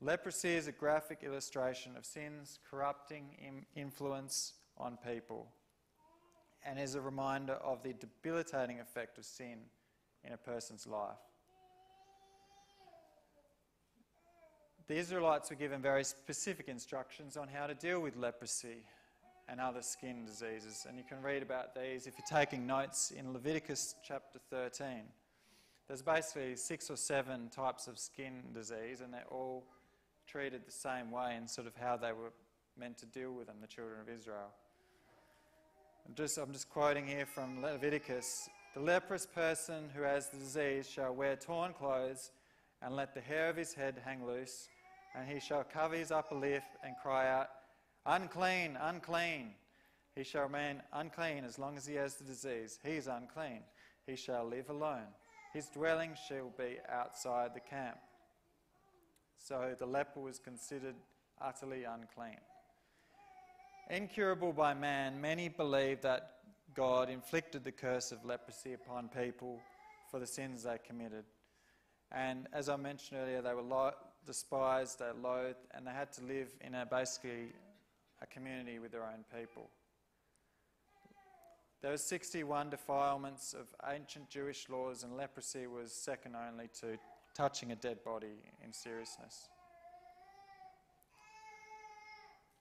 Leprosy 0.00 0.56
is 0.56 0.66
a 0.66 0.72
graphic 0.72 1.20
illustration 1.22 1.92
of 1.96 2.04
sin's 2.04 2.58
corrupting 2.68 3.36
influence 3.76 4.54
on 4.78 4.98
people 5.06 5.48
and 6.64 6.78
is 6.78 6.94
a 6.94 7.00
reminder 7.00 7.54
of 7.54 7.82
the 7.82 7.94
debilitating 7.94 8.80
effect 8.80 9.18
of 9.18 9.24
sin 9.24 9.58
in 10.24 10.32
a 10.32 10.36
person's 10.36 10.86
life. 10.86 11.16
The 14.88 14.96
Israelites 14.96 15.50
were 15.50 15.56
given 15.56 15.82
very 15.82 16.04
specific 16.04 16.68
instructions 16.68 17.36
on 17.36 17.48
how 17.48 17.66
to 17.66 17.74
deal 17.74 18.00
with 18.00 18.16
leprosy 18.16 18.84
and 19.48 19.60
other 19.60 19.82
skin 19.82 20.24
diseases, 20.24 20.86
and 20.88 20.96
you 20.96 21.04
can 21.04 21.22
read 21.22 21.42
about 21.42 21.74
these 21.74 22.06
if 22.06 22.14
you're 22.18 22.38
taking 22.38 22.66
notes 22.66 23.10
in 23.10 23.32
Leviticus 23.32 23.94
chapter 24.02 24.38
13. 24.50 25.04
There's 25.86 26.02
basically 26.02 26.56
six 26.56 26.90
or 26.90 26.96
seven 26.96 27.48
types 27.48 27.86
of 27.86 27.98
skin 27.98 28.42
disease, 28.52 29.00
and 29.00 29.12
they're 29.12 29.24
all 29.30 29.64
treated 30.26 30.66
the 30.66 30.72
same 30.72 31.10
way 31.10 31.36
in 31.36 31.48
sort 31.48 31.66
of 31.66 31.74
how 31.76 31.96
they 31.96 32.12
were 32.12 32.32
meant 32.78 32.98
to 32.98 33.06
deal 33.06 33.32
with 33.32 33.46
them, 33.46 33.56
the 33.60 33.66
children 33.66 34.00
of 34.00 34.08
Israel. 34.08 34.52
I'm 36.08 36.14
just, 36.14 36.38
I'm 36.38 36.52
just 36.52 36.70
quoting 36.70 37.06
here 37.06 37.26
from 37.26 37.60
Leviticus 37.60 38.48
The 38.74 38.80
leprous 38.80 39.26
person 39.26 39.90
who 39.94 40.00
has 40.02 40.28
the 40.28 40.38
disease 40.38 40.88
shall 40.88 41.14
wear 41.14 41.36
torn 41.36 41.74
clothes 41.74 42.30
and 42.80 42.96
let 42.96 43.12
the 43.12 43.20
hair 43.20 43.50
of 43.50 43.56
his 43.56 43.74
head 43.74 44.00
hang 44.02 44.26
loose, 44.26 44.68
and 45.14 45.28
he 45.28 45.38
shall 45.38 45.64
cover 45.64 45.96
his 45.96 46.10
upper 46.10 46.34
lip 46.34 46.62
and 46.82 46.94
cry 47.02 47.28
out, 47.28 47.48
Unclean, 48.06 48.78
unclean. 48.80 49.50
He 50.14 50.24
shall 50.24 50.44
remain 50.44 50.80
unclean 50.94 51.44
as 51.44 51.58
long 51.58 51.76
as 51.76 51.86
he 51.86 51.96
has 51.96 52.14
the 52.14 52.24
disease. 52.24 52.78
He 52.82 52.92
is 52.92 53.06
unclean. 53.06 53.60
He 54.06 54.16
shall 54.16 54.46
live 54.46 54.70
alone. 54.70 55.08
His 55.52 55.68
dwelling 55.68 56.16
shall 56.26 56.50
be 56.56 56.78
outside 56.88 57.52
the 57.52 57.60
camp. 57.60 57.98
So 59.36 59.74
the 59.78 59.86
leper 59.86 60.20
was 60.20 60.38
considered 60.38 60.96
utterly 61.38 61.84
unclean. 61.84 62.38
Incurable 63.90 64.52
by 64.52 64.74
man, 64.74 65.18
many 65.18 65.48
believe 65.48 66.02
that 66.02 66.32
God 66.74 67.08
inflicted 67.08 67.64
the 67.64 67.72
curse 67.72 68.12
of 68.12 68.22
leprosy 68.22 68.74
upon 68.74 69.08
people 69.08 69.58
for 70.10 70.20
the 70.20 70.26
sins 70.26 70.64
they 70.64 70.76
committed. 70.86 71.24
And 72.12 72.48
as 72.52 72.68
I 72.68 72.76
mentioned 72.76 73.20
earlier, 73.22 73.40
they 73.40 73.54
were 73.54 73.62
lo- 73.62 73.94
despised, 74.26 74.98
they 74.98 75.06
were 75.06 75.28
loathed, 75.28 75.66
and 75.74 75.86
they 75.86 75.90
had 75.90 76.12
to 76.12 76.24
live 76.24 76.48
in 76.60 76.74
a 76.74 76.84
basically 76.84 77.52
a 78.20 78.26
community 78.26 78.78
with 78.78 78.92
their 78.92 79.04
own 79.04 79.24
people. 79.34 79.70
There 81.80 81.92
were 81.92 81.96
61 81.96 82.68
defilements 82.68 83.54
of 83.54 83.68
ancient 83.90 84.28
Jewish 84.28 84.68
laws, 84.68 85.02
and 85.02 85.16
leprosy 85.16 85.66
was 85.66 85.92
second 85.92 86.36
only 86.36 86.68
to 86.80 86.98
touching 87.34 87.72
a 87.72 87.76
dead 87.76 88.04
body 88.04 88.42
in 88.62 88.72
seriousness. 88.72 89.48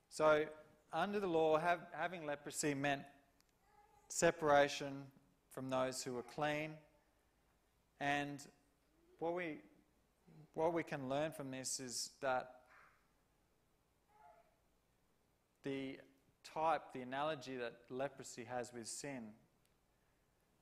So, 0.09 0.45
under 0.93 1.19
the 1.19 1.27
law, 1.27 1.57
have, 1.57 1.79
having 1.93 2.25
leprosy 2.25 2.73
meant 2.73 3.01
separation 4.09 5.03
from 5.51 5.69
those 5.69 6.03
who 6.03 6.13
were 6.13 6.23
clean. 6.23 6.71
And 7.99 8.39
what 9.19 9.33
we, 9.33 9.57
what 10.53 10.73
we 10.73 10.83
can 10.83 11.09
learn 11.09 11.31
from 11.31 11.51
this 11.51 11.79
is 11.79 12.11
that 12.21 12.51
the 15.63 15.97
type, 16.53 16.81
the 16.93 17.01
analogy 17.01 17.55
that 17.57 17.73
leprosy 17.89 18.45
has 18.45 18.71
with 18.73 18.87
sin. 18.87 19.29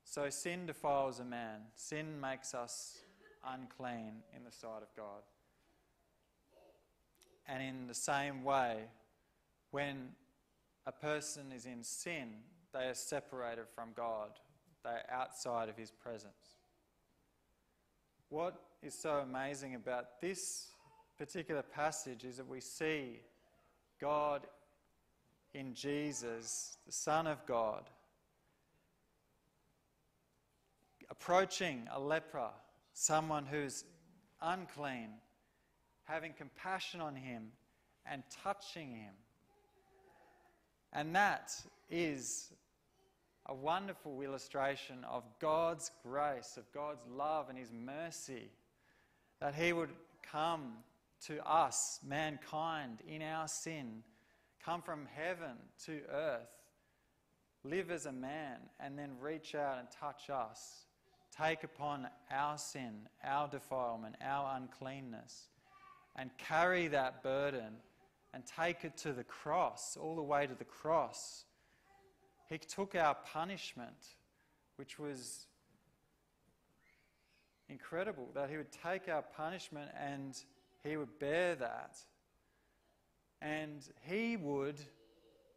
So 0.03 0.29
sin 0.29 0.65
defiles 0.65 1.19
a 1.19 1.25
man, 1.25 1.61
sin 1.75 2.19
makes 2.19 2.53
us 2.53 2.97
unclean 3.47 4.23
in 4.35 4.43
the 4.43 4.51
sight 4.51 4.81
of 4.81 4.95
God. 4.95 5.21
And 7.47 7.61
in 7.61 7.87
the 7.87 7.93
same 7.93 8.43
way, 8.43 8.85
when 9.75 10.07
a 10.85 10.91
person 10.93 11.51
is 11.53 11.65
in 11.65 11.83
sin, 11.83 12.29
they 12.71 12.85
are 12.85 12.93
separated 12.93 13.65
from 13.75 13.89
God, 13.93 14.29
they 14.85 14.91
are 14.91 15.03
outside 15.11 15.67
of 15.67 15.75
His 15.75 15.91
presence. 15.91 16.55
What 18.29 18.55
is 18.81 18.93
so 18.93 19.15
amazing 19.15 19.75
about 19.75 20.21
this 20.21 20.67
particular 21.17 21.61
passage 21.61 22.23
is 22.23 22.37
that 22.37 22.47
we 22.47 22.61
see 22.61 23.19
God 23.99 24.47
in 25.53 25.73
Jesus, 25.73 26.77
the 26.85 26.93
Son 26.93 27.27
of 27.27 27.45
God, 27.45 27.83
approaching 31.09 31.85
a 31.93 31.99
leper, 31.99 32.47
someone 32.93 33.45
who's 33.45 33.83
unclean, 34.41 35.09
having 36.05 36.31
compassion 36.31 37.01
on 37.01 37.13
him 37.13 37.47
and 38.09 38.23
touching 38.41 38.91
him. 38.91 39.13
And 40.95 41.13
that 41.15 41.53
is 41.89 42.53
a 43.45 43.53
wonderful 43.53 44.21
illustration 44.21 45.03
of 45.03 45.23
God's 45.39 45.91
grace, 46.01 46.57
of 46.57 46.63
God's 46.71 47.05
love 47.13 47.49
and 47.49 47.57
His 47.57 47.71
mercy, 47.71 48.49
that 49.41 49.53
He 49.53 49.73
would 49.73 49.91
come 50.31 50.73
to 51.27 51.45
us, 51.45 51.99
mankind, 52.07 52.99
in 53.07 53.21
our 53.21 53.47
sin 53.47 54.03
come 54.65 54.81
from 54.81 55.07
heaven 55.15 55.55
to 55.85 56.01
earth, 56.11 56.49
live 57.63 57.91
as 57.91 58.07
a 58.07 58.11
man, 58.11 58.57
and 58.79 58.97
then 58.97 59.11
reach 59.21 59.53
out 59.53 59.77
and 59.77 59.87
touch 59.91 60.29
us, 60.31 60.85
take 61.37 61.63
upon 61.63 62.07
our 62.31 62.57
sin, 62.57 63.07
our 63.23 63.47
defilement, 63.47 64.15
our 64.23 64.55
uncleanness, 64.57 65.49
and 66.15 66.31
carry 66.37 66.87
that 66.87 67.21
burden 67.21 67.75
and 68.35 68.43
take 68.45 68.83
it 68.83 68.97
to 68.97 69.13
the 69.13 69.23
cross, 69.23 69.97
all 69.97 70.17
the 70.17 70.21
way 70.21 70.45
to 70.45 70.53
the 70.53 70.65
cross. 70.65 71.45
He 72.49 72.57
took 72.57 72.93
our 72.93 73.15
punishment, 73.15 73.95
which 74.75 74.99
was 74.99 75.47
incredible 77.69 78.27
that 78.35 78.49
he 78.49 78.57
would 78.57 78.73
take 78.83 79.07
our 79.07 79.21
punishment 79.21 79.89
and 79.97 80.37
he 80.83 80.97
would 80.97 81.17
bear 81.17 81.55
that 81.55 81.97
and 83.41 83.87
he 84.01 84.35
would 84.37 84.79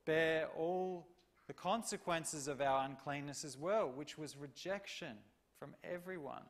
bear 0.06 0.48
all 0.56 1.06
the 1.48 1.52
consequences 1.52 2.46
of 2.46 2.60
our 2.60 2.84
uncleanness 2.84 3.44
as 3.44 3.58
well, 3.58 3.90
which 3.94 4.16
was 4.16 4.36
rejection 4.36 5.16
from 5.58 5.74
everyone. 5.82 6.42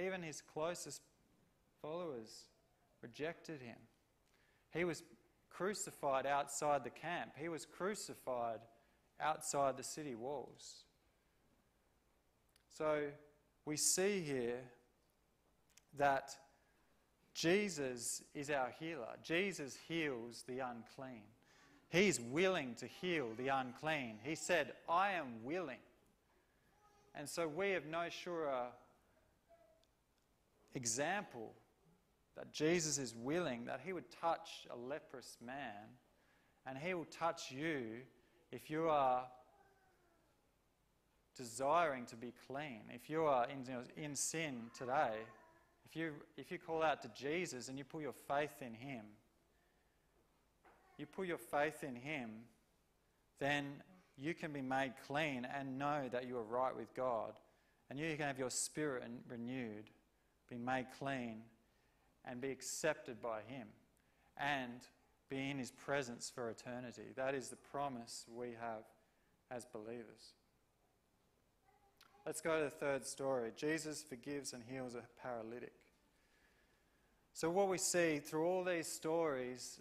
Even 0.00 0.22
his 0.22 0.40
closest 0.40 1.02
followers 1.82 2.44
rejected 3.02 3.60
him. 3.60 3.76
He 4.72 4.84
was 4.84 5.02
crucified 5.58 6.24
outside 6.24 6.84
the 6.84 6.90
camp, 6.90 7.32
he 7.36 7.48
was 7.48 7.66
crucified 7.66 8.60
outside 9.20 9.76
the 9.76 9.82
city 9.82 10.14
walls. 10.14 10.84
So 12.76 13.08
we 13.64 13.76
see 13.76 14.20
here 14.20 14.60
that 15.96 16.30
Jesus 17.34 18.22
is 18.36 18.50
our 18.50 18.72
healer. 18.78 19.16
Jesus 19.24 19.76
heals 19.88 20.44
the 20.46 20.60
unclean. 20.60 21.24
He's 21.88 22.20
willing 22.20 22.76
to 22.76 22.86
heal 22.86 23.30
the 23.36 23.48
unclean. 23.48 24.18
He 24.22 24.36
said, 24.36 24.74
I 24.88 25.12
am 25.12 25.42
willing. 25.42 25.82
And 27.16 27.28
so 27.28 27.48
we 27.48 27.70
have 27.70 27.86
no 27.86 28.08
surer 28.10 28.66
example 30.76 31.52
that 32.38 32.52
Jesus 32.52 32.98
is 32.98 33.14
willing 33.14 33.64
that 33.64 33.80
he 33.84 33.92
would 33.92 34.08
touch 34.20 34.66
a 34.70 34.76
leprous 34.76 35.36
man 35.44 35.96
and 36.64 36.78
he 36.78 36.94
will 36.94 37.06
touch 37.06 37.50
you 37.50 38.02
if 38.52 38.70
you 38.70 38.88
are 38.88 39.24
desiring 41.36 42.06
to 42.06 42.16
be 42.16 42.32
clean. 42.46 42.82
If 42.92 43.10
you 43.10 43.24
are 43.24 43.46
in, 43.48 43.64
in 44.02 44.14
sin 44.14 44.70
today, 44.76 45.14
if 45.88 45.96
you, 45.96 46.12
if 46.36 46.52
you 46.52 46.58
call 46.58 46.82
out 46.82 47.02
to 47.02 47.08
Jesus 47.08 47.68
and 47.68 47.76
you 47.76 47.84
put 47.84 48.02
your 48.02 48.12
faith 48.12 48.60
in 48.60 48.74
Him, 48.74 49.04
you 50.96 51.06
put 51.06 51.26
your 51.26 51.38
faith 51.38 51.82
in 51.82 51.96
Him, 51.96 52.30
then 53.38 53.82
you 54.16 54.34
can 54.34 54.52
be 54.52 54.60
made 54.60 54.92
clean 55.06 55.46
and 55.56 55.78
know 55.78 56.08
that 56.10 56.26
you 56.26 56.36
are 56.36 56.42
right 56.42 56.76
with 56.76 56.92
God. 56.94 57.32
And 57.88 57.98
you 57.98 58.14
can 58.16 58.26
have 58.26 58.38
your 58.38 58.50
spirit 58.50 59.04
renewed, 59.28 59.90
be 60.50 60.58
made 60.58 60.86
clean, 60.98 61.42
and 62.28 62.40
be 62.40 62.50
accepted 62.50 63.22
by 63.22 63.40
Him, 63.46 63.68
and 64.36 64.80
be 65.28 65.50
in 65.50 65.58
His 65.58 65.70
presence 65.70 66.30
for 66.32 66.50
eternity. 66.50 67.12
That 67.16 67.34
is 67.34 67.48
the 67.48 67.56
promise 67.56 68.26
we 68.32 68.48
have 68.60 68.84
as 69.50 69.64
believers. 69.64 70.34
Let's 72.26 72.40
go 72.42 72.58
to 72.58 72.64
the 72.64 72.70
third 72.70 73.06
story. 73.06 73.52
Jesus 73.56 74.02
forgives 74.02 74.52
and 74.52 74.62
heals 74.68 74.94
a 74.94 75.02
paralytic. 75.22 75.72
So, 77.32 77.48
what 77.50 77.68
we 77.68 77.78
see 77.78 78.18
through 78.18 78.44
all 78.44 78.64
these 78.64 78.86
stories 78.86 79.80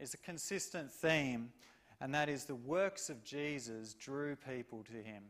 is 0.00 0.14
a 0.14 0.18
consistent 0.18 0.90
theme, 0.90 1.50
and 2.00 2.14
that 2.14 2.28
is 2.28 2.44
the 2.44 2.54
works 2.54 3.08
of 3.08 3.22
Jesus 3.22 3.94
drew 3.94 4.34
people 4.34 4.82
to 4.84 5.02
him. 5.02 5.22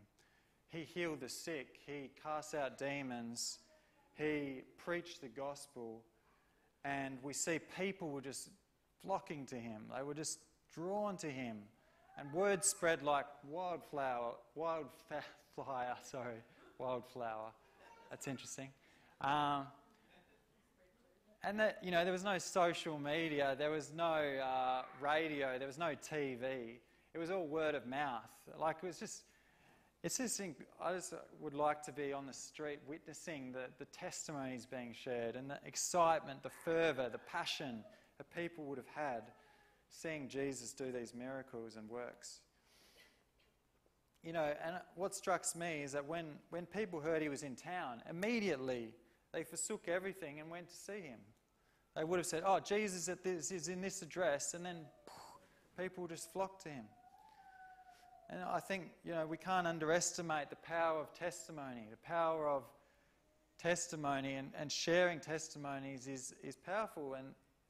He 0.68 0.82
healed 0.82 1.20
the 1.20 1.28
sick, 1.28 1.78
he 1.86 2.10
cast 2.22 2.54
out 2.54 2.78
demons, 2.78 3.58
he 4.14 4.62
preached 4.78 5.20
the 5.20 5.28
gospel, 5.28 6.02
And 6.86 7.18
we 7.20 7.32
see 7.32 7.58
people 7.76 8.10
were 8.10 8.20
just 8.20 8.50
flocking 9.02 9.44
to 9.46 9.56
him, 9.56 9.82
they 9.94 10.02
were 10.02 10.14
just 10.14 10.38
drawn 10.72 11.16
to 11.18 11.28
him. 11.28 11.58
And 12.18 12.32
word 12.32 12.64
spread 12.64 13.02
like 13.02 13.26
wildflower, 13.46 14.34
wildfire, 14.54 15.22
sorry, 16.02 16.36
wildflower. 16.78 17.50
That's 18.08 18.26
interesting. 18.26 18.70
Um, 19.20 19.66
and 21.42 21.60
that, 21.60 21.78
you 21.82 21.90
know, 21.90 22.04
there 22.04 22.12
was 22.12 22.24
no 22.24 22.38
social 22.38 22.98
media, 22.98 23.54
there 23.58 23.70
was 23.70 23.92
no 23.94 24.04
uh, 24.04 24.82
radio, 25.00 25.58
there 25.58 25.66
was 25.66 25.78
no 25.78 25.94
TV. 25.94 26.78
It 27.12 27.18
was 27.18 27.30
all 27.30 27.46
word 27.46 27.74
of 27.74 27.86
mouth. 27.86 28.22
Like 28.58 28.76
it 28.82 28.86
was 28.86 28.98
just, 28.98 29.24
it's 30.06 30.18
just, 30.18 30.40
I 30.80 30.92
just 30.92 31.12
uh, 31.12 31.16
would 31.40 31.52
like 31.52 31.82
to 31.82 31.92
be 31.92 32.12
on 32.12 32.26
the 32.26 32.32
street 32.32 32.78
witnessing 32.86 33.50
the, 33.50 33.64
the 33.80 33.86
testimonies 33.86 34.64
being 34.64 34.94
shared 34.94 35.34
and 35.34 35.50
the 35.50 35.58
excitement, 35.64 36.44
the 36.44 36.50
fervour, 36.64 37.08
the 37.08 37.18
passion 37.18 37.82
that 38.16 38.32
people 38.32 38.66
would 38.66 38.78
have 38.78 38.86
had 38.94 39.22
seeing 39.90 40.28
Jesus 40.28 40.72
do 40.72 40.92
these 40.92 41.12
miracles 41.12 41.74
and 41.74 41.90
works. 41.90 42.38
You 44.22 44.32
know, 44.32 44.54
and 44.64 44.76
uh, 44.76 44.78
what 44.94 45.12
strikes 45.12 45.56
me 45.56 45.82
is 45.82 45.90
that 45.90 46.06
when, 46.06 46.26
when 46.50 46.66
people 46.66 47.00
heard 47.00 47.20
he 47.20 47.28
was 47.28 47.42
in 47.42 47.56
town, 47.56 48.00
immediately 48.08 48.94
they 49.32 49.42
forsook 49.42 49.88
everything 49.88 50.38
and 50.38 50.48
went 50.48 50.68
to 50.68 50.76
see 50.76 51.00
him. 51.00 51.18
They 51.96 52.04
would 52.04 52.18
have 52.18 52.26
said, 52.26 52.44
Oh, 52.46 52.60
Jesus 52.60 53.08
is 53.08 53.68
in 53.68 53.80
this 53.80 54.02
address, 54.02 54.54
and 54.54 54.64
then 54.64 54.76
people 55.76 56.06
just 56.06 56.32
flocked 56.32 56.62
to 56.62 56.68
him. 56.68 56.84
And 58.28 58.42
I 58.42 58.58
think, 58.58 58.90
you 59.04 59.12
know, 59.12 59.26
we 59.26 59.36
can't 59.36 59.66
underestimate 59.66 60.50
the 60.50 60.56
power 60.56 61.00
of 61.00 61.12
testimony. 61.14 61.86
The 61.90 61.96
power 61.98 62.48
of 62.48 62.64
testimony 63.58 64.34
and, 64.34 64.50
and 64.58 64.70
sharing 64.70 65.20
testimonies 65.20 66.08
is, 66.08 66.34
is 66.42 66.56
powerful. 66.56 67.14
And 67.14 67.28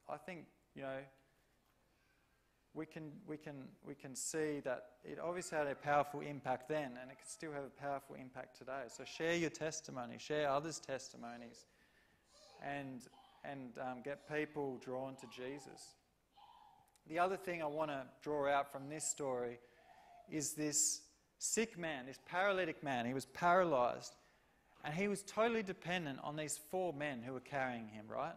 I 0.09 0.17
think, 0.17 0.45
you 0.75 0.81
know, 0.81 0.97
we 2.73 2.85
can, 2.85 3.11
we, 3.27 3.37
can, 3.37 3.63
we 3.85 3.95
can 3.95 4.15
see 4.15 4.59
that 4.63 4.83
it 5.03 5.19
obviously 5.23 5.57
had 5.57 5.67
a 5.67 5.75
powerful 5.75 6.21
impact 6.21 6.69
then, 6.69 6.91
and 7.01 7.11
it 7.11 7.17
can 7.17 7.27
still 7.27 7.51
have 7.51 7.63
a 7.63 7.81
powerful 7.81 8.15
impact 8.15 8.57
today. 8.57 8.83
So 8.87 9.03
share 9.03 9.35
your 9.35 9.49
testimony, 9.49 10.17
share 10.19 10.49
others' 10.49 10.79
testimonies, 10.79 11.65
and, 12.63 13.01
and 13.43 13.77
um, 13.79 14.01
get 14.03 14.27
people 14.31 14.79
drawn 14.83 15.15
to 15.15 15.27
Jesus. 15.35 15.95
The 17.07 17.19
other 17.19 17.37
thing 17.37 17.63
I 17.63 17.67
want 17.67 17.89
to 17.89 18.03
draw 18.21 18.47
out 18.47 18.71
from 18.71 18.89
this 18.89 19.05
story 19.05 19.59
is 20.31 20.53
this 20.53 21.01
sick 21.39 21.77
man, 21.77 22.05
this 22.05 22.19
paralytic 22.25 22.83
man. 22.83 23.05
He 23.05 23.13
was 23.13 23.25
paralyzed, 23.25 24.15
and 24.83 24.93
he 24.93 25.07
was 25.07 25.23
totally 25.23 25.63
dependent 25.63 26.19
on 26.23 26.35
these 26.35 26.59
four 26.71 26.93
men 26.93 27.21
who 27.25 27.33
were 27.33 27.39
carrying 27.39 27.87
him, 27.87 28.05
right? 28.07 28.35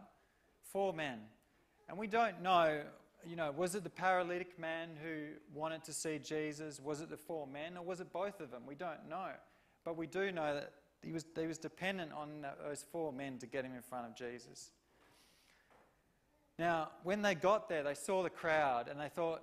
Four 0.63 0.93
men. 0.93 1.19
And 1.89 1.97
we 1.97 2.07
don't 2.07 2.41
know, 2.41 2.81
you 3.25 3.35
know, 3.35 3.51
was 3.51 3.75
it 3.75 3.83
the 3.83 3.89
paralytic 3.89 4.57
man 4.57 4.89
who 5.03 5.33
wanted 5.53 5.83
to 5.85 5.93
see 5.93 6.19
Jesus? 6.19 6.79
Was 6.79 7.01
it 7.01 7.09
the 7.09 7.17
four 7.17 7.47
men, 7.47 7.77
or 7.77 7.83
was 7.83 7.99
it 7.99 8.11
both 8.13 8.39
of 8.39 8.51
them? 8.51 8.63
We 8.67 8.75
don't 8.75 9.09
know. 9.09 9.29
But 9.83 9.97
we 9.97 10.07
do 10.07 10.31
know 10.31 10.53
that 10.53 10.73
he 11.03 11.11
was, 11.11 11.25
he 11.35 11.47
was 11.47 11.57
dependent 11.57 12.11
on 12.13 12.45
those 12.67 12.85
four 12.91 13.11
men 13.11 13.39
to 13.39 13.47
get 13.47 13.65
him 13.65 13.73
in 13.75 13.81
front 13.81 14.07
of 14.07 14.15
Jesus. 14.15 14.71
Now, 16.59 16.89
when 17.03 17.23
they 17.23 17.33
got 17.33 17.67
there, 17.69 17.81
they 17.81 17.95
saw 17.95 18.21
the 18.21 18.29
crowd 18.29 18.87
and 18.87 18.99
they 18.99 19.09
thought, 19.09 19.41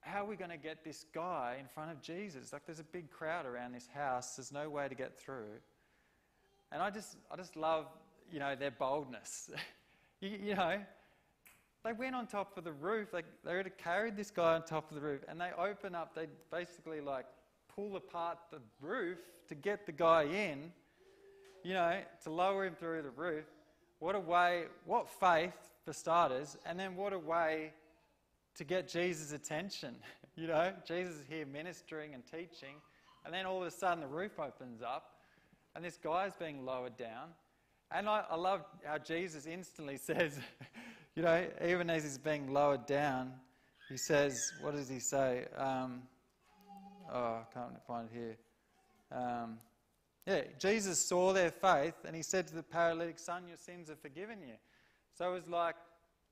how 0.00 0.24
are 0.24 0.26
we 0.26 0.36
going 0.36 0.50
to 0.50 0.56
get 0.56 0.84
this 0.84 1.04
guy 1.14 1.56
in 1.60 1.66
front 1.66 1.90
of 1.90 2.00
Jesus? 2.00 2.52
Like, 2.52 2.64
there's 2.66 2.80
a 2.80 2.84
big 2.84 3.10
crowd 3.10 3.46
around 3.46 3.72
this 3.72 3.88
house. 3.92 4.36
There's 4.36 4.52
no 4.52 4.68
way 4.70 4.88
to 4.88 4.94
get 4.94 5.18
through. 5.18 5.58
And 6.72 6.82
I 6.82 6.90
just, 6.90 7.16
I 7.30 7.36
just 7.36 7.56
love, 7.56 7.86
you 8.32 8.38
know, 8.38 8.54
their 8.56 8.70
boldness. 8.70 9.50
you, 10.20 10.38
you, 10.42 10.54
know, 10.54 10.78
they 11.84 11.92
went 11.92 12.14
on 12.14 12.26
top 12.26 12.56
of 12.56 12.64
the 12.64 12.72
roof. 12.72 13.12
Like, 13.12 13.26
they 13.44 13.62
carried 13.82 14.16
this 14.16 14.30
guy 14.30 14.54
on 14.54 14.64
top 14.64 14.90
of 14.90 14.94
the 14.94 15.02
roof, 15.02 15.20
and 15.28 15.40
they 15.40 15.50
open 15.58 15.94
up. 15.94 16.14
They 16.14 16.26
basically 16.50 17.00
like 17.00 17.26
pull 17.74 17.96
apart 17.96 18.38
the 18.50 18.60
roof 18.80 19.18
to 19.48 19.54
get 19.54 19.86
the 19.86 19.92
guy 19.92 20.24
in. 20.24 20.72
You 21.62 21.74
know, 21.74 22.00
to 22.24 22.30
lower 22.30 22.64
him 22.64 22.74
through 22.74 23.02
the 23.02 23.10
roof. 23.10 23.44
What 23.98 24.14
a 24.14 24.20
way! 24.20 24.64
What 24.86 25.10
faith 25.10 25.52
for 25.84 25.92
starters, 25.92 26.56
and 26.64 26.80
then 26.80 26.96
what 26.96 27.12
a 27.12 27.18
way 27.18 27.72
to 28.60 28.64
get 28.64 28.86
Jesus' 28.86 29.32
attention. 29.32 29.96
You 30.36 30.46
know, 30.46 30.72
Jesus 30.86 31.16
is 31.16 31.24
here 31.28 31.44
ministering 31.44 32.14
and 32.14 32.22
teaching, 32.24 32.76
and 33.26 33.34
then 33.34 33.44
all 33.44 33.60
of 33.60 33.66
a 33.66 33.70
sudden 33.70 34.00
the 34.00 34.06
roof 34.06 34.38
opens 34.38 34.80
up, 34.80 35.16
and 35.74 35.84
this 35.84 35.98
guy's 35.98 36.34
being 36.34 36.64
lowered 36.64 36.96
down. 36.96 37.30
And 37.90 38.08
I, 38.08 38.22
I 38.30 38.36
love 38.36 38.64
how 38.84 38.96
Jesus 38.96 39.44
instantly 39.44 39.96
says, 40.02 40.38
you 41.14 41.24
know, 41.24 41.46
even 41.62 41.90
as 41.90 42.04
he's 42.04 42.16
being 42.16 42.54
lowered 42.54 42.86
down, 42.86 43.32
he 43.90 43.98
says, 43.98 44.40
what 44.62 44.74
does 44.74 44.88
he 44.88 45.00
say? 45.00 45.46
Um, 45.58 46.02
oh, 47.12 47.40
I 47.40 47.44
can't 47.52 47.84
find 47.86 48.08
it 48.10 48.16
here. 48.16 48.36
Um, 49.12 49.58
yeah, 50.26 50.42
Jesus 50.58 51.04
saw 51.04 51.34
their 51.34 51.50
faith 51.50 51.96
and 52.06 52.16
he 52.16 52.22
said 52.22 52.46
to 52.46 52.54
the 52.54 52.62
paralytic, 52.62 53.18
Son, 53.18 53.46
your 53.48 53.58
sins 53.58 53.90
are 53.90 53.96
forgiven 53.96 54.38
you. 54.40 54.54
So 55.18 55.28
it 55.28 55.34
was 55.34 55.48
like, 55.48 55.74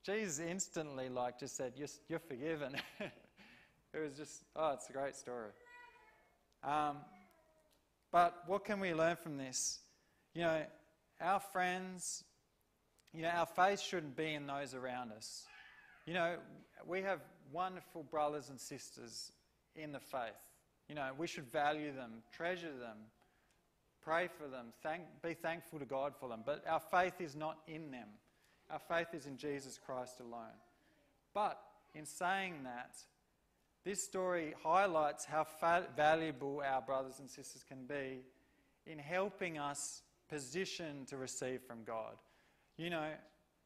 Jesus 0.05 0.39
instantly, 0.39 1.09
like, 1.09 1.39
just 1.39 1.57
said, 1.57 1.73
You're, 1.77 1.89
you're 2.09 2.19
forgiven. 2.19 2.77
it 3.01 3.99
was 4.03 4.15
just, 4.15 4.45
oh, 4.57 4.73
it's 4.73 4.89
a 4.89 4.93
great 4.93 5.17
story. 5.17 5.51
Um, 6.63 6.97
but 8.11 8.43
what 8.47 8.65
can 8.65 8.81
we 8.81 8.95
learn 8.95 9.17
from 9.17 9.37
this? 9.37 9.81
You 10.35 10.43
know, 10.43 10.63
our 11.21 11.41
friends, 11.41 12.25
you 13.13 13.23
know, 13.23 13.29
our 13.29 13.47
faith 13.47 13.81
shouldn't 13.81 14.17
be 14.17 14.35
in 14.35 14.47
those 14.47 14.75
around 14.75 15.13
us. 15.13 15.45
You 16.07 16.15
know, 16.15 16.37
we 16.87 17.03
have 17.03 17.21
wonderful 17.53 18.03
brothers 18.03 18.49
and 18.49 18.61
sisters 18.61 19.33
in 19.75 19.93
the 19.93 20.01
faith. 20.01 20.41
You 20.89 20.95
know, 20.95 21.11
we 21.19 21.27
should 21.27 21.51
value 21.51 21.93
them, 21.93 22.23
treasure 22.33 22.73
them, 22.73 22.97
pray 24.03 24.29
for 24.29 24.49
them, 24.49 24.67
thank, 24.83 25.03
be 25.23 25.35
thankful 25.35 25.79
to 25.79 25.85
God 25.85 26.15
for 26.19 26.29
them. 26.29 26.43
But 26.45 26.65
our 26.67 26.81
faith 26.81 27.21
is 27.21 27.37
not 27.37 27.59
in 27.67 27.91
them. 27.91 28.09
Our 28.71 28.79
faith 28.79 29.15
is 29.15 29.27
in 29.27 29.37
Jesus 29.37 29.79
Christ 29.85 30.21
alone. 30.21 30.57
But 31.35 31.59
in 31.95 32.05
saying 32.05 32.65
that, 32.65 32.97
this 33.85 34.03
story 34.03 34.55
highlights 34.63 35.25
how 35.25 35.47
valuable 35.97 36.63
our 36.67 36.83
brothers 36.83 37.21
and 37.21 37.31
sisters 37.31 37.65
can 37.67 37.87
be 37.87 38.21
in 38.87 38.99
helping 38.99 39.59
us 39.59 40.03
position 40.29 41.07
to 41.07 41.17
receive 41.17 41.63
from 41.63 41.85
God. 41.85 42.17
You 42.77 42.91
know, 42.91 43.09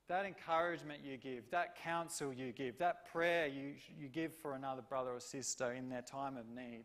that 0.08 0.26
encouragement 0.26 1.00
you 1.04 1.16
give, 1.16 1.50
that 1.50 1.76
counsel 1.82 2.32
you 2.32 2.52
give, 2.52 2.78
that 2.78 3.10
prayer 3.10 3.46
you, 3.46 3.74
you 3.98 4.08
give 4.08 4.34
for 4.34 4.54
another 4.54 4.82
brother 4.82 5.10
or 5.10 5.20
sister 5.20 5.72
in 5.72 5.88
their 5.88 6.02
time 6.02 6.36
of 6.36 6.48
need, 6.48 6.84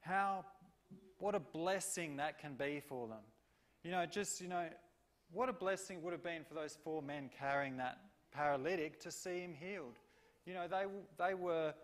how, 0.00 0.44
what 1.18 1.34
a 1.34 1.40
blessing 1.40 2.16
that 2.16 2.38
can 2.38 2.54
be 2.54 2.80
for 2.86 3.08
them. 3.08 3.22
You 3.82 3.92
know, 3.92 4.04
just, 4.06 4.40
you 4.40 4.48
know, 4.48 4.66
what 5.32 5.48
a 5.48 5.52
blessing 5.52 5.98
it 5.98 6.02
would 6.02 6.12
have 6.12 6.22
been 6.22 6.44
for 6.44 6.54
those 6.54 6.76
four 6.82 7.02
men 7.02 7.30
carrying 7.38 7.76
that 7.76 7.98
paralytic 8.32 9.00
to 9.00 9.10
see 9.10 9.40
him 9.40 9.54
healed. 9.54 9.98
You 10.46 10.54
know, 10.54 10.66
they, 10.68 10.84
they, 11.18 11.34
were, 11.34 11.74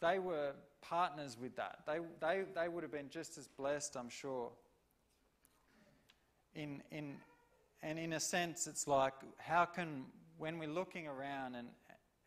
they 0.00 0.18
were 0.18 0.52
partners 0.80 1.36
with 1.40 1.56
that. 1.56 1.80
They, 1.86 1.98
they, 2.20 2.42
they 2.54 2.68
would 2.68 2.82
have 2.82 2.92
been 2.92 3.08
just 3.08 3.38
as 3.38 3.46
blessed, 3.46 3.96
I'm 3.96 4.10
sure. 4.10 4.50
In, 6.54 6.82
in, 6.90 7.16
and 7.82 7.98
in 7.98 8.12
a 8.14 8.20
sense, 8.20 8.66
it's 8.66 8.86
like, 8.86 9.14
how 9.38 9.64
can, 9.64 10.04
when 10.38 10.58
we're 10.58 10.68
looking 10.68 11.06
around, 11.06 11.54
and 11.54 11.68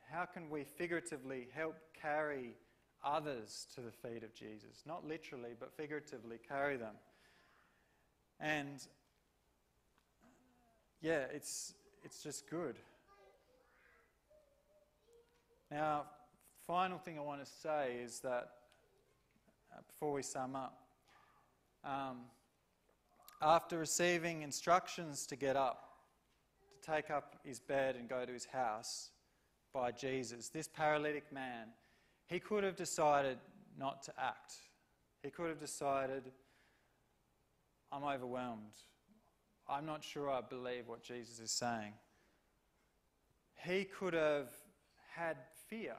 how 0.09 0.25
can 0.25 0.49
we 0.49 0.63
figuratively 0.63 1.47
help 1.53 1.75
carry 1.99 2.55
others 3.03 3.67
to 3.75 3.81
the 3.81 3.91
feet 3.91 4.23
of 4.23 4.33
Jesus? 4.33 4.83
Not 4.85 5.05
literally, 5.05 5.51
but 5.59 5.75
figuratively 5.75 6.37
carry 6.47 6.77
them. 6.77 6.95
And 8.39 8.79
yeah, 11.01 11.25
it's, 11.33 11.73
it's 12.03 12.23
just 12.23 12.49
good. 12.49 12.75
Now, 15.71 16.05
final 16.65 16.97
thing 16.97 17.17
I 17.17 17.21
want 17.21 17.43
to 17.43 17.51
say 17.51 17.97
is 18.03 18.19
that 18.19 18.49
uh, 19.73 19.81
before 19.87 20.13
we 20.13 20.21
sum 20.21 20.55
up, 20.55 20.81
um, 21.83 22.21
after 23.41 23.77
receiving 23.77 24.41
instructions 24.41 25.25
to 25.27 25.35
get 25.35 25.55
up, 25.55 25.89
to 26.81 26.91
take 26.91 27.11
up 27.11 27.35
his 27.43 27.59
bed 27.59 27.95
and 27.95 28.07
go 28.07 28.25
to 28.25 28.31
his 28.31 28.45
house 28.45 29.11
by 29.73 29.91
Jesus, 29.91 30.49
this 30.49 30.67
paralytic 30.67 31.31
man, 31.31 31.67
he 32.27 32.39
could 32.39 32.63
have 32.63 32.75
decided 32.75 33.37
not 33.77 34.01
to 34.03 34.13
act. 34.19 34.53
He 35.21 35.29
could 35.29 35.49
have 35.49 35.59
decided, 35.59 36.31
I'm 37.91 38.03
overwhelmed. 38.03 38.73
I'm 39.67 39.85
not 39.85 40.03
sure 40.03 40.29
I 40.29 40.41
believe 40.41 40.87
what 40.87 41.01
Jesus 41.01 41.39
is 41.39 41.51
saying. 41.51 41.93
He 43.63 43.85
could 43.85 44.13
have 44.13 44.49
had 45.15 45.37
fear. 45.67 45.95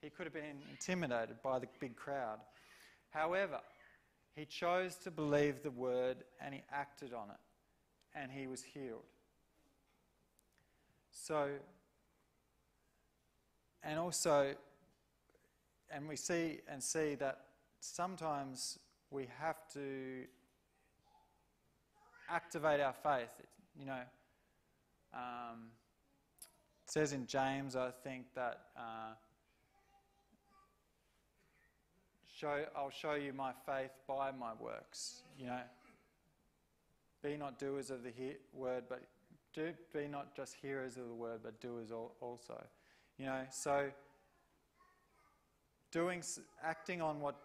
He 0.00 0.10
could 0.10 0.26
have 0.26 0.34
been 0.34 0.62
intimidated 0.70 1.36
by 1.42 1.58
the 1.58 1.66
big 1.80 1.96
crowd. 1.96 2.38
However, 3.10 3.60
he 4.36 4.44
chose 4.44 4.96
to 4.96 5.10
believe 5.10 5.62
the 5.62 5.70
word 5.70 6.18
and 6.40 6.54
he 6.54 6.62
acted 6.72 7.12
on 7.12 7.30
it, 7.30 7.40
and 8.14 8.30
he 8.30 8.46
was 8.46 8.62
healed. 8.62 9.04
So, 11.10 11.48
and 13.82 13.98
also, 13.98 14.54
and 15.90 16.08
we 16.08 16.16
see 16.16 16.58
and 16.68 16.82
see 16.82 17.14
that 17.16 17.40
sometimes 17.80 18.78
we 19.10 19.28
have 19.38 19.56
to 19.74 20.24
activate 22.34 22.80
our 22.80 22.92
faith. 22.92 23.32
You 23.78 23.86
know, 23.86 24.00
um, 25.14 25.68
it 26.84 26.90
says 26.90 27.12
in 27.12 27.26
James, 27.26 27.76
I 27.76 27.90
think 28.02 28.26
that 28.34 28.60
uh, 28.76 29.14
show 32.34 32.64
I'll 32.76 32.90
show 32.90 33.14
you 33.14 33.32
my 33.32 33.52
faith 33.64 33.92
by 34.08 34.32
my 34.32 34.52
works. 34.58 35.22
You 35.38 35.46
know, 35.46 35.60
be 37.22 37.36
not 37.36 37.58
doers 37.58 37.90
of 37.90 38.02
the 38.02 38.10
he- 38.10 38.36
word, 38.52 38.84
but 38.88 39.02
do 39.54 39.72
be 39.92 40.08
not 40.08 40.34
just 40.34 40.54
hearers 40.60 40.96
of 40.96 41.06
the 41.06 41.14
word, 41.14 41.40
but 41.42 41.60
doers 41.60 41.90
also. 41.92 42.62
You 43.18 43.26
know, 43.26 43.42
so 43.50 43.90
doing, 45.92 46.22
acting 46.62 47.00
on 47.00 47.20
what 47.20 47.36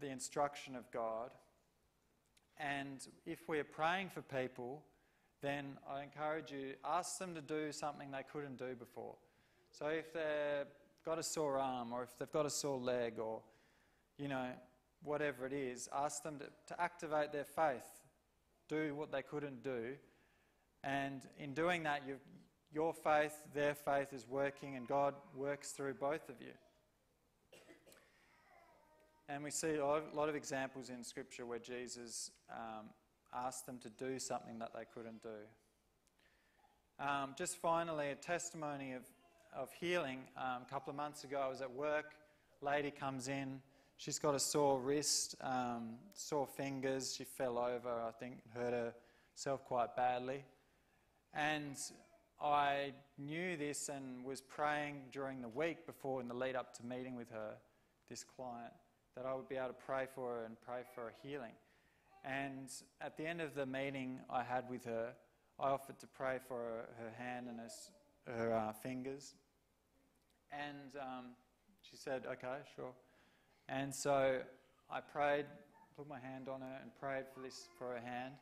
the 0.00 0.08
instruction 0.08 0.76
of 0.76 0.90
God, 0.90 1.30
and 2.58 3.06
if 3.26 3.48
we're 3.48 3.64
praying 3.64 4.10
for 4.10 4.22
people, 4.22 4.82
then 5.42 5.78
I 5.88 6.02
encourage 6.02 6.50
you 6.50 6.74
ask 6.84 7.18
them 7.18 7.34
to 7.34 7.40
do 7.40 7.72
something 7.72 8.10
they 8.10 8.24
couldn't 8.32 8.58
do 8.58 8.74
before. 8.74 9.14
So 9.70 9.86
if 9.86 10.12
they've 10.12 10.66
got 11.04 11.18
a 11.18 11.22
sore 11.22 11.58
arm, 11.58 11.92
or 11.92 12.02
if 12.02 12.18
they've 12.18 12.32
got 12.32 12.46
a 12.46 12.50
sore 12.50 12.78
leg, 12.78 13.18
or 13.18 13.42
you 14.18 14.28
know 14.28 14.48
whatever 15.02 15.46
it 15.46 15.52
is, 15.52 15.88
ask 15.94 16.22
them 16.22 16.38
to, 16.38 16.46
to 16.74 16.80
activate 16.80 17.32
their 17.32 17.44
faith, 17.44 18.00
do 18.68 18.94
what 18.94 19.12
they 19.12 19.22
couldn't 19.22 19.62
do 19.62 19.96
and 20.86 21.22
in 21.38 21.52
doing 21.52 21.82
that, 21.82 22.02
your 22.72 22.94
faith, 22.94 23.34
their 23.52 23.74
faith 23.74 24.12
is 24.12 24.26
working, 24.28 24.76
and 24.76 24.86
God 24.86 25.14
works 25.34 25.72
through 25.72 25.94
both 25.94 26.28
of 26.28 26.36
you. 26.40 26.52
And 29.28 29.42
we 29.42 29.50
see 29.50 29.74
a 29.74 29.84
lot 29.84 30.28
of, 30.28 30.36
examples 30.36 30.88
in 30.88 31.02
Scripture 31.02 31.46
where 31.46 31.58
Jesus 31.58 32.30
um, 32.48 32.86
asked 33.34 33.66
them 33.66 33.78
to 33.78 33.90
do 33.90 34.20
something 34.20 34.58
that 34.60 34.70
they 34.72 34.84
couldn't 34.94 35.20
do. 35.20 37.04
Um, 37.04 37.34
just 37.36 37.56
finally, 37.56 38.10
a 38.10 38.14
testimony 38.14 38.92
of, 38.92 39.02
of 39.54 39.72
healing. 39.80 40.20
Um, 40.36 40.62
a 40.62 40.70
couple 40.70 40.90
of 40.90 40.96
months 40.96 41.24
ago, 41.24 41.42
I 41.44 41.48
was 41.48 41.60
at 41.60 41.70
work. 41.70 42.14
Lady 42.60 42.92
comes 42.92 43.26
in. 43.26 43.60
She's 43.96 44.20
got 44.20 44.36
a 44.36 44.38
sore 44.38 44.78
wrist, 44.78 45.34
um, 45.40 45.94
sore 46.12 46.46
fingers. 46.46 47.14
She 47.16 47.24
fell 47.24 47.58
over, 47.58 47.88
I 47.88 48.12
think, 48.20 48.38
hurt 48.54 48.94
herself 49.34 49.64
quite 49.64 49.96
badly. 49.96 50.44
And 51.34 51.76
I 52.40 52.92
knew 53.18 53.56
this 53.56 53.88
and 53.88 54.24
was 54.24 54.40
praying 54.40 55.02
during 55.10 55.42
the 55.42 55.48
week 55.48 55.84
before 55.84 56.20
in 56.20 56.28
the 56.28 56.34
lead 56.34 56.54
up 56.54 56.74
to 56.76 56.86
meeting 56.86 57.16
with 57.16 57.30
her, 57.30 57.54
this 58.08 58.22
client, 58.22 58.72
that 59.16 59.24
I 59.24 59.34
would 59.34 59.48
be 59.48 59.56
able 59.56 59.68
to 59.68 59.74
pray 59.74 60.06
for 60.14 60.36
her 60.36 60.44
and 60.44 60.56
pray 60.66 60.82
for 60.94 61.02
her 61.02 61.12
healing. 61.22 61.52
And 62.24 62.68
at 63.00 63.16
the 63.16 63.26
end 63.26 63.40
of 63.40 63.54
the 63.54 63.66
meeting 63.66 64.20
I 64.28 64.42
had 64.42 64.68
with 64.68 64.84
her, 64.84 65.12
I 65.58 65.70
offered 65.70 65.98
to 66.00 66.06
pray 66.06 66.38
for 66.46 66.56
her, 66.56 66.88
her 66.98 67.12
hand 67.16 67.46
and 67.48 67.58
her, 67.58 68.32
her 68.32 68.54
uh, 68.54 68.72
fingers. 68.72 69.34
And 70.52 71.00
um, 71.00 71.24
she 71.88 71.96
said, 71.96 72.24
okay, 72.26 72.58
sure. 72.74 72.92
And 73.68 73.94
so 73.94 74.40
I 74.90 75.00
prayed, 75.00 75.46
put 75.96 76.08
my 76.08 76.20
hand 76.20 76.48
on 76.48 76.60
her 76.60 76.78
and 76.82 76.90
prayed 77.00 77.24
for 77.32 77.40
this 77.40 77.68
for 77.78 77.94
her 77.94 78.00
hand. 78.00 78.34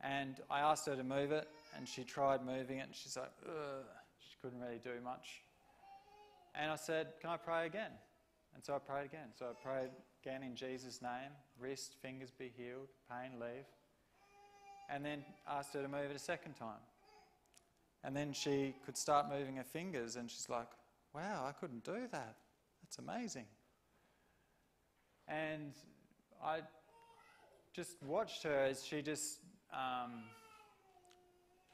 And 0.00 0.36
I 0.48 0.60
asked 0.60 0.86
her 0.86 0.94
to 0.94 1.02
move 1.02 1.32
it, 1.32 1.48
and 1.76 1.88
she 1.88 2.04
tried 2.04 2.46
moving 2.46 2.78
it, 2.78 2.86
and 2.86 2.94
she's 2.94 3.16
like, 3.16 3.32
Ugh. 3.44 3.84
she 4.20 4.36
couldn't 4.40 4.60
really 4.60 4.78
do 4.82 5.00
much. 5.02 5.42
And 6.54 6.70
I 6.70 6.76
said, 6.76 7.08
Can 7.20 7.30
I 7.30 7.36
pray 7.36 7.66
again? 7.66 7.90
And 8.58 8.64
so 8.64 8.74
I 8.74 8.78
prayed 8.80 9.04
again. 9.04 9.28
So 9.38 9.46
I 9.46 9.52
prayed 9.52 9.90
again 10.20 10.42
in 10.42 10.56
Jesus' 10.56 11.00
name 11.00 11.30
wrist, 11.60 11.94
fingers 12.02 12.32
be 12.36 12.50
healed, 12.56 12.88
pain 13.08 13.38
leave. 13.38 13.66
And 14.90 15.04
then 15.04 15.24
asked 15.46 15.74
her 15.74 15.82
to 15.82 15.86
move 15.86 16.10
it 16.10 16.16
a 16.16 16.18
second 16.18 16.54
time. 16.54 16.80
And 18.02 18.16
then 18.16 18.32
she 18.32 18.74
could 18.84 18.96
start 18.96 19.28
moving 19.28 19.58
her 19.58 19.62
fingers, 19.62 20.16
and 20.16 20.28
she's 20.28 20.48
like, 20.48 20.66
Wow, 21.14 21.44
I 21.48 21.52
couldn't 21.52 21.84
do 21.84 22.08
that. 22.10 22.34
That's 22.82 22.98
amazing. 22.98 23.44
And 25.28 25.72
I 26.44 26.62
just 27.72 28.02
watched 28.02 28.42
her 28.42 28.64
as 28.64 28.84
she 28.84 29.02
just 29.02 29.38
um, 29.72 30.24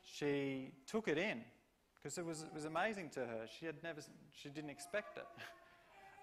she 0.02 0.72
took 0.86 1.08
it 1.08 1.16
in 1.16 1.40
because 1.94 2.18
it 2.18 2.26
was, 2.26 2.42
it 2.42 2.52
was 2.52 2.66
amazing 2.66 3.08
to 3.14 3.20
her. 3.20 3.46
She 3.58 3.64
had 3.64 3.82
never, 3.82 4.02
she 4.34 4.50
didn't 4.50 4.68
expect 4.68 5.16
it. 5.16 5.24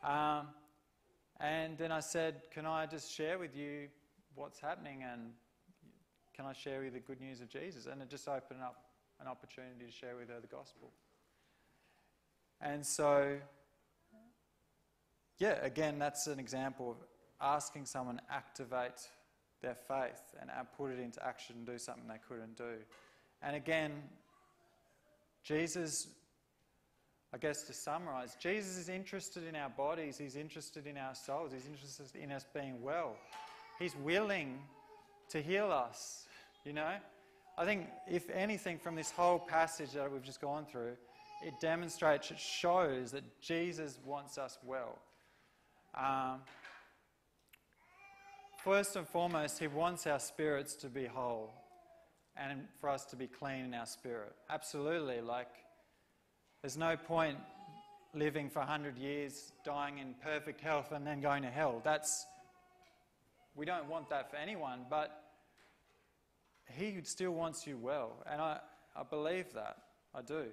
um, 0.04 0.48
and 1.40 1.78
then 1.78 1.92
I 1.92 2.00
said, 2.00 2.42
Can 2.54 2.66
I 2.66 2.86
just 2.86 3.12
share 3.12 3.38
with 3.40 3.56
you 3.56 3.88
what's 4.36 4.60
happening 4.60 5.04
and 5.04 5.32
can 6.36 6.46
I 6.46 6.54
share 6.54 6.78
with 6.78 6.86
you 6.86 6.92
the 6.92 7.00
good 7.00 7.20
news 7.20 7.42
of 7.42 7.50
Jesus? 7.50 7.86
And 7.86 8.02
it 8.02 8.10
just 8.10 8.28
opened 8.28 8.62
up 8.62 8.86
an 9.20 9.28
opportunity 9.28 9.86
to 9.86 9.92
share 9.92 10.16
with 10.16 10.30
her 10.30 10.40
the 10.40 10.48
gospel. 10.48 10.92
And 12.62 12.86
so, 12.86 13.38
yeah, 15.40 15.58
again, 15.64 16.00
that's 16.00 16.28
an 16.28 16.40
example 16.40 16.92
of 16.92 16.98
asking 17.42 17.86
someone 17.86 18.22
activate 18.30 19.10
their 19.62 19.76
faith 19.76 20.22
and 20.40 20.50
put 20.78 20.92
it 20.92 21.00
into 21.00 21.24
action 21.26 21.56
and 21.58 21.66
do 21.66 21.78
something 21.78 22.08
they 22.08 22.20
couldn't 22.28 22.58
do. 22.58 22.78
And 23.42 23.56
again, 23.56 23.92
Jesus, 25.44 26.08
I 27.34 27.38
guess 27.38 27.63
to 27.63 27.74
summarize, 27.74 28.36
Jesus 28.39 28.78
is 28.78 28.89
interested 28.89 29.46
in 29.46 29.56
our 29.56 29.70
bodies, 29.70 30.17
He's 30.17 30.36
interested 30.36 30.86
in 30.86 30.98
our 30.98 31.15
souls, 31.15 31.54
He's 31.54 31.65
interested 31.65 32.08
in 32.15 32.32
us 32.32 32.46
being 32.54 32.82
well. 32.82 33.15
He's 33.80 33.96
willing 33.96 34.60
to 35.30 35.41
heal 35.41 35.72
us, 35.72 36.26
you 36.65 36.74
know? 36.74 36.96
I 37.58 37.65
think, 37.65 37.88
if 38.10 38.30
anything, 38.30 38.80
from 38.80 38.96
this 38.96 39.12
whole 39.12 39.39
passage 39.39 39.91
that 39.91 40.12
we've 40.12 40.24
just 40.24 40.41
gone 40.41 40.65
through, 40.65 40.98
it 41.44 41.54
demonstrates, 41.60 42.32
it 42.32 42.39
shows 42.39 43.12
that 43.12 43.24
Jesus 43.41 43.98
wants 44.06 44.38
us 44.38 44.58
well. 44.63 45.00
Um, 45.98 46.41
first 48.63 48.96
and 48.96 49.08
foremost, 49.08 49.58
He 49.60 49.67
wants 49.67 50.06
our 50.06 50.20
spirits 50.20 50.76
to 50.76 50.88
be 50.88 51.06
whole 51.06 51.54
and 52.38 52.62
for 52.80 52.89
us 52.89 53.06
to 53.06 53.15
be 53.15 53.28
clean 53.28 53.65
in 53.65 53.74
our 53.74 53.86
spirit. 53.86 54.34
Absolutely. 54.50 55.22
Like, 55.22 55.50
there's 56.62 56.78
no 56.78 56.95
point 56.95 57.38
living 58.13 58.50
for 58.50 58.60
100 58.60 58.97
years, 58.97 59.52
dying 59.63 59.97
in 59.97 60.13
perfect 60.24 60.62
health, 60.62 60.91
and 60.91 61.06
then 61.06 61.21
going 61.21 61.43
to 61.43 61.50
hell. 61.50 61.82
That's, 61.84 62.26
we 63.56 63.65
don't 63.65 63.88
want 63.88 64.10
that 64.10 64.30
for 64.30 64.38
anyone, 64.38 64.82
but 64.89 65.24
He 66.67 66.97
still 67.04 67.32
wants 67.32 67.65
you 67.65 67.78
well. 67.78 68.12
And 68.30 68.41
I, 68.41 68.60
I 68.95 69.04
believe 69.04 69.54
that. 69.54 69.78
I 70.13 70.21
do. 70.21 70.45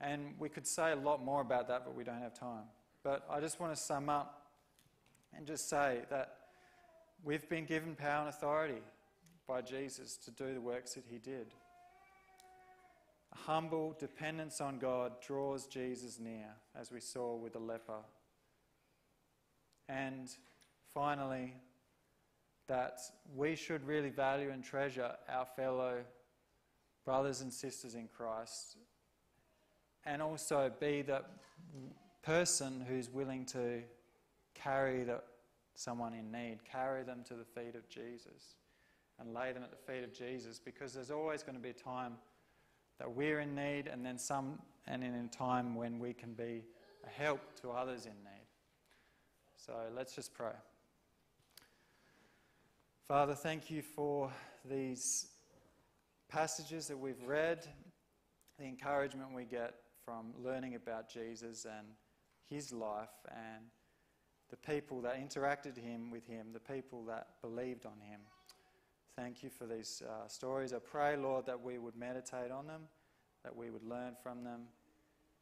And 0.00 0.34
we 0.38 0.48
could 0.48 0.66
say 0.66 0.92
a 0.92 0.96
lot 0.96 1.22
more 1.22 1.40
about 1.40 1.68
that, 1.68 1.84
but 1.84 1.94
we 1.94 2.04
don't 2.04 2.20
have 2.20 2.34
time. 2.34 2.64
But 3.02 3.26
I 3.28 3.40
just 3.40 3.60
want 3.60 3.74
to 3.74 3.80
sum 3.80 4.08
up 4.08 4.46
and 5.36 5.46
just 5.46 5.68
say 5.68 6.00
that 6.08 6.36
we've 7.24 7.48
been 7.48 7.64
given 7.64 7.94
power 7.94 8.20
and 8.20 8.28
authority 8.28 8.80
by 9.46 9.60
Jesus 9.60 10.16
to 10.18 10.30
do 10.30 10.54
the 10.54 10.60
works 10.60 10.94
that 10.94 11.04
he 11.10 11.18
did. 11.18 11.48
A 13.32 13.38
humble 13.38 13.96
dependence 13.98 14.60
on 14.60 14.78
God 14.78 15.12
draws 15.20 15.66
Jesus 15.66 16.18
near, 16.18 16.48
as 16.78 16.90
we 16.90 17.00
saw 17.00 17.36
with 17.36 17.52
the 17.52 17.58
leper. 17.58 18.00
And 19.88 20.28
finally, 20.92 21.54
that 22.66 23.00
we 23.36 23.56
should 23.56 23.84
really 23.86 24.10
value 24.10 24.50
and 24.50 24.62
treasure 24.62 25.12
our 25.28 25.44
fellow 25.44 25.98
brothers 27.04 27.40
and 27.40 27.52
sisters 27.52 27.96
in 27.96 28.06
Christ 28.06 28.76
and 30.04 30.22
also 30.22 30.70
be 30.80 31.02
the 31.02 31.22
person 32.22 32.84
who's 32.88 33.10
willing 33.10 33.44
to 33.46 33.82
carry 34.54 35.02
the, 35.04 35.20
someone 35.74 36.14
in 36.14 36.30
need, 36.30 36.58
carry 36.70 37.02
them 37.02 37.24
to 37.26 37.34
the 37.34 37.44
feet 37.44 37.74
of 37.74 37.88
Jesus 37.88 38.54
and 39.18 39.34
lay 39.34 39.52
them 39.52 39.62
at 39.62 39.70
the 39.70 39.92
feet 39.92 40.04
of 40.04 40.12
Jesus 40.12 40.58
because 40.58 40.94
there's 40.94 41.10
always 41.10 41.42
going 41.42 41.56
to 41.56 41.62
be 41.62 41.70
a 41.70 41.72
time 41.72 42.14
that 43.00 43.10
we're 43.10 43.40
in 43.40 43.54
need 43.54 43.88
and 43.88 44.04
then 44.04 44.18
some 44.18 44.58
and 44.86 45.02
in 45.02 45.14
a 45.14 45.26
time 45.36 45.74
when 45.74 45.98
we 45.98 46.12
can 46.12 46.34
be 46.34 46.62
a 47.04 47.08
help 47.08 47.40
to 47.62 47.70
others 47.70 48.04
in 48.04 48.12
need. 48.12 48.46
So 49.56 49.72
let's 49.96 50.14
just 50.14 50.34
pray. 50.34 50.52
Father, 53.08 53.34
thank 53.34 53.70
you 53.70 53.82
for 53.82 54.30
these 54.64 55.28
passages 56.28 56.86
that 56.88 56.98
we've 56.98 57.22
read, 57.26 57.66
the 58.58 58.66
encouragement 58.66 59.34
we 59.34 59.44
get 59.44 59.74
from 60.04 60.34
learning 60.38 60.74
about 60.74 61.10
Jesus 61.10 61.64
and 61.64 61.86
his 62.48 62.70
life 62.70 63.08
and 63.30 63.64
the 64.50 64.56
people 64.56 65.00
that 65.00 65.16
interacted 65.16 65.76
him 65.76 66.10
with 66.10 66.26
him, 66.26 66.48
the 66.52 66.60
people 66.60 67.04
that 67.06 67.28
believed 67.40 67.86
on 67.86 67.98
him. 68.00 68.20
Thank 69.16 69.42
you 69.42 69.50
for 69.50 69.66
these 69.66 70.02
uh, 70.08 70.28
stories. 70.28 70.72
I 70.72 70.78
pray, 70.78 71.16
Lord, 71.16 71.46
that 71.46 71.60
we 71.60 71.78
would 71.78 71.96
meditate 71.96 72.50
on 72.50 72.66
them, 72.66 72.82
that 73.44 73.54
we 73.54 73.70
would 73.70 73.84
learn 73.84 74.14
from 74.22 74.44
them, 74.44 74.62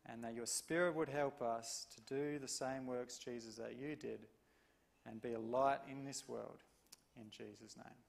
and 0.07 0.25
that 0.25 0.35
your 0.35 0.47
Spirit 0.47 0.95
would 0.95 1.09
help 1.09 1.43
us 1.43 1.87
to 1.95 2.15
do 2.15 2.39
the 2.39 2.49
same 2.49 2.87
works, 2.87 3.19
Jesus, 3.19 3.57
that 3.57 3.77
you 3.79 3.95
did, 3.95 4.27
and 5.07 5.21
be 5.21 5.35
a 5.35 5.41
light 5.41 5.81
in 5.91 6.05
this 6.05 6.29
world. 6.29 6.63
In 7.21 7.31
Jesus' 7.31 7.77
name. 7.77 8.08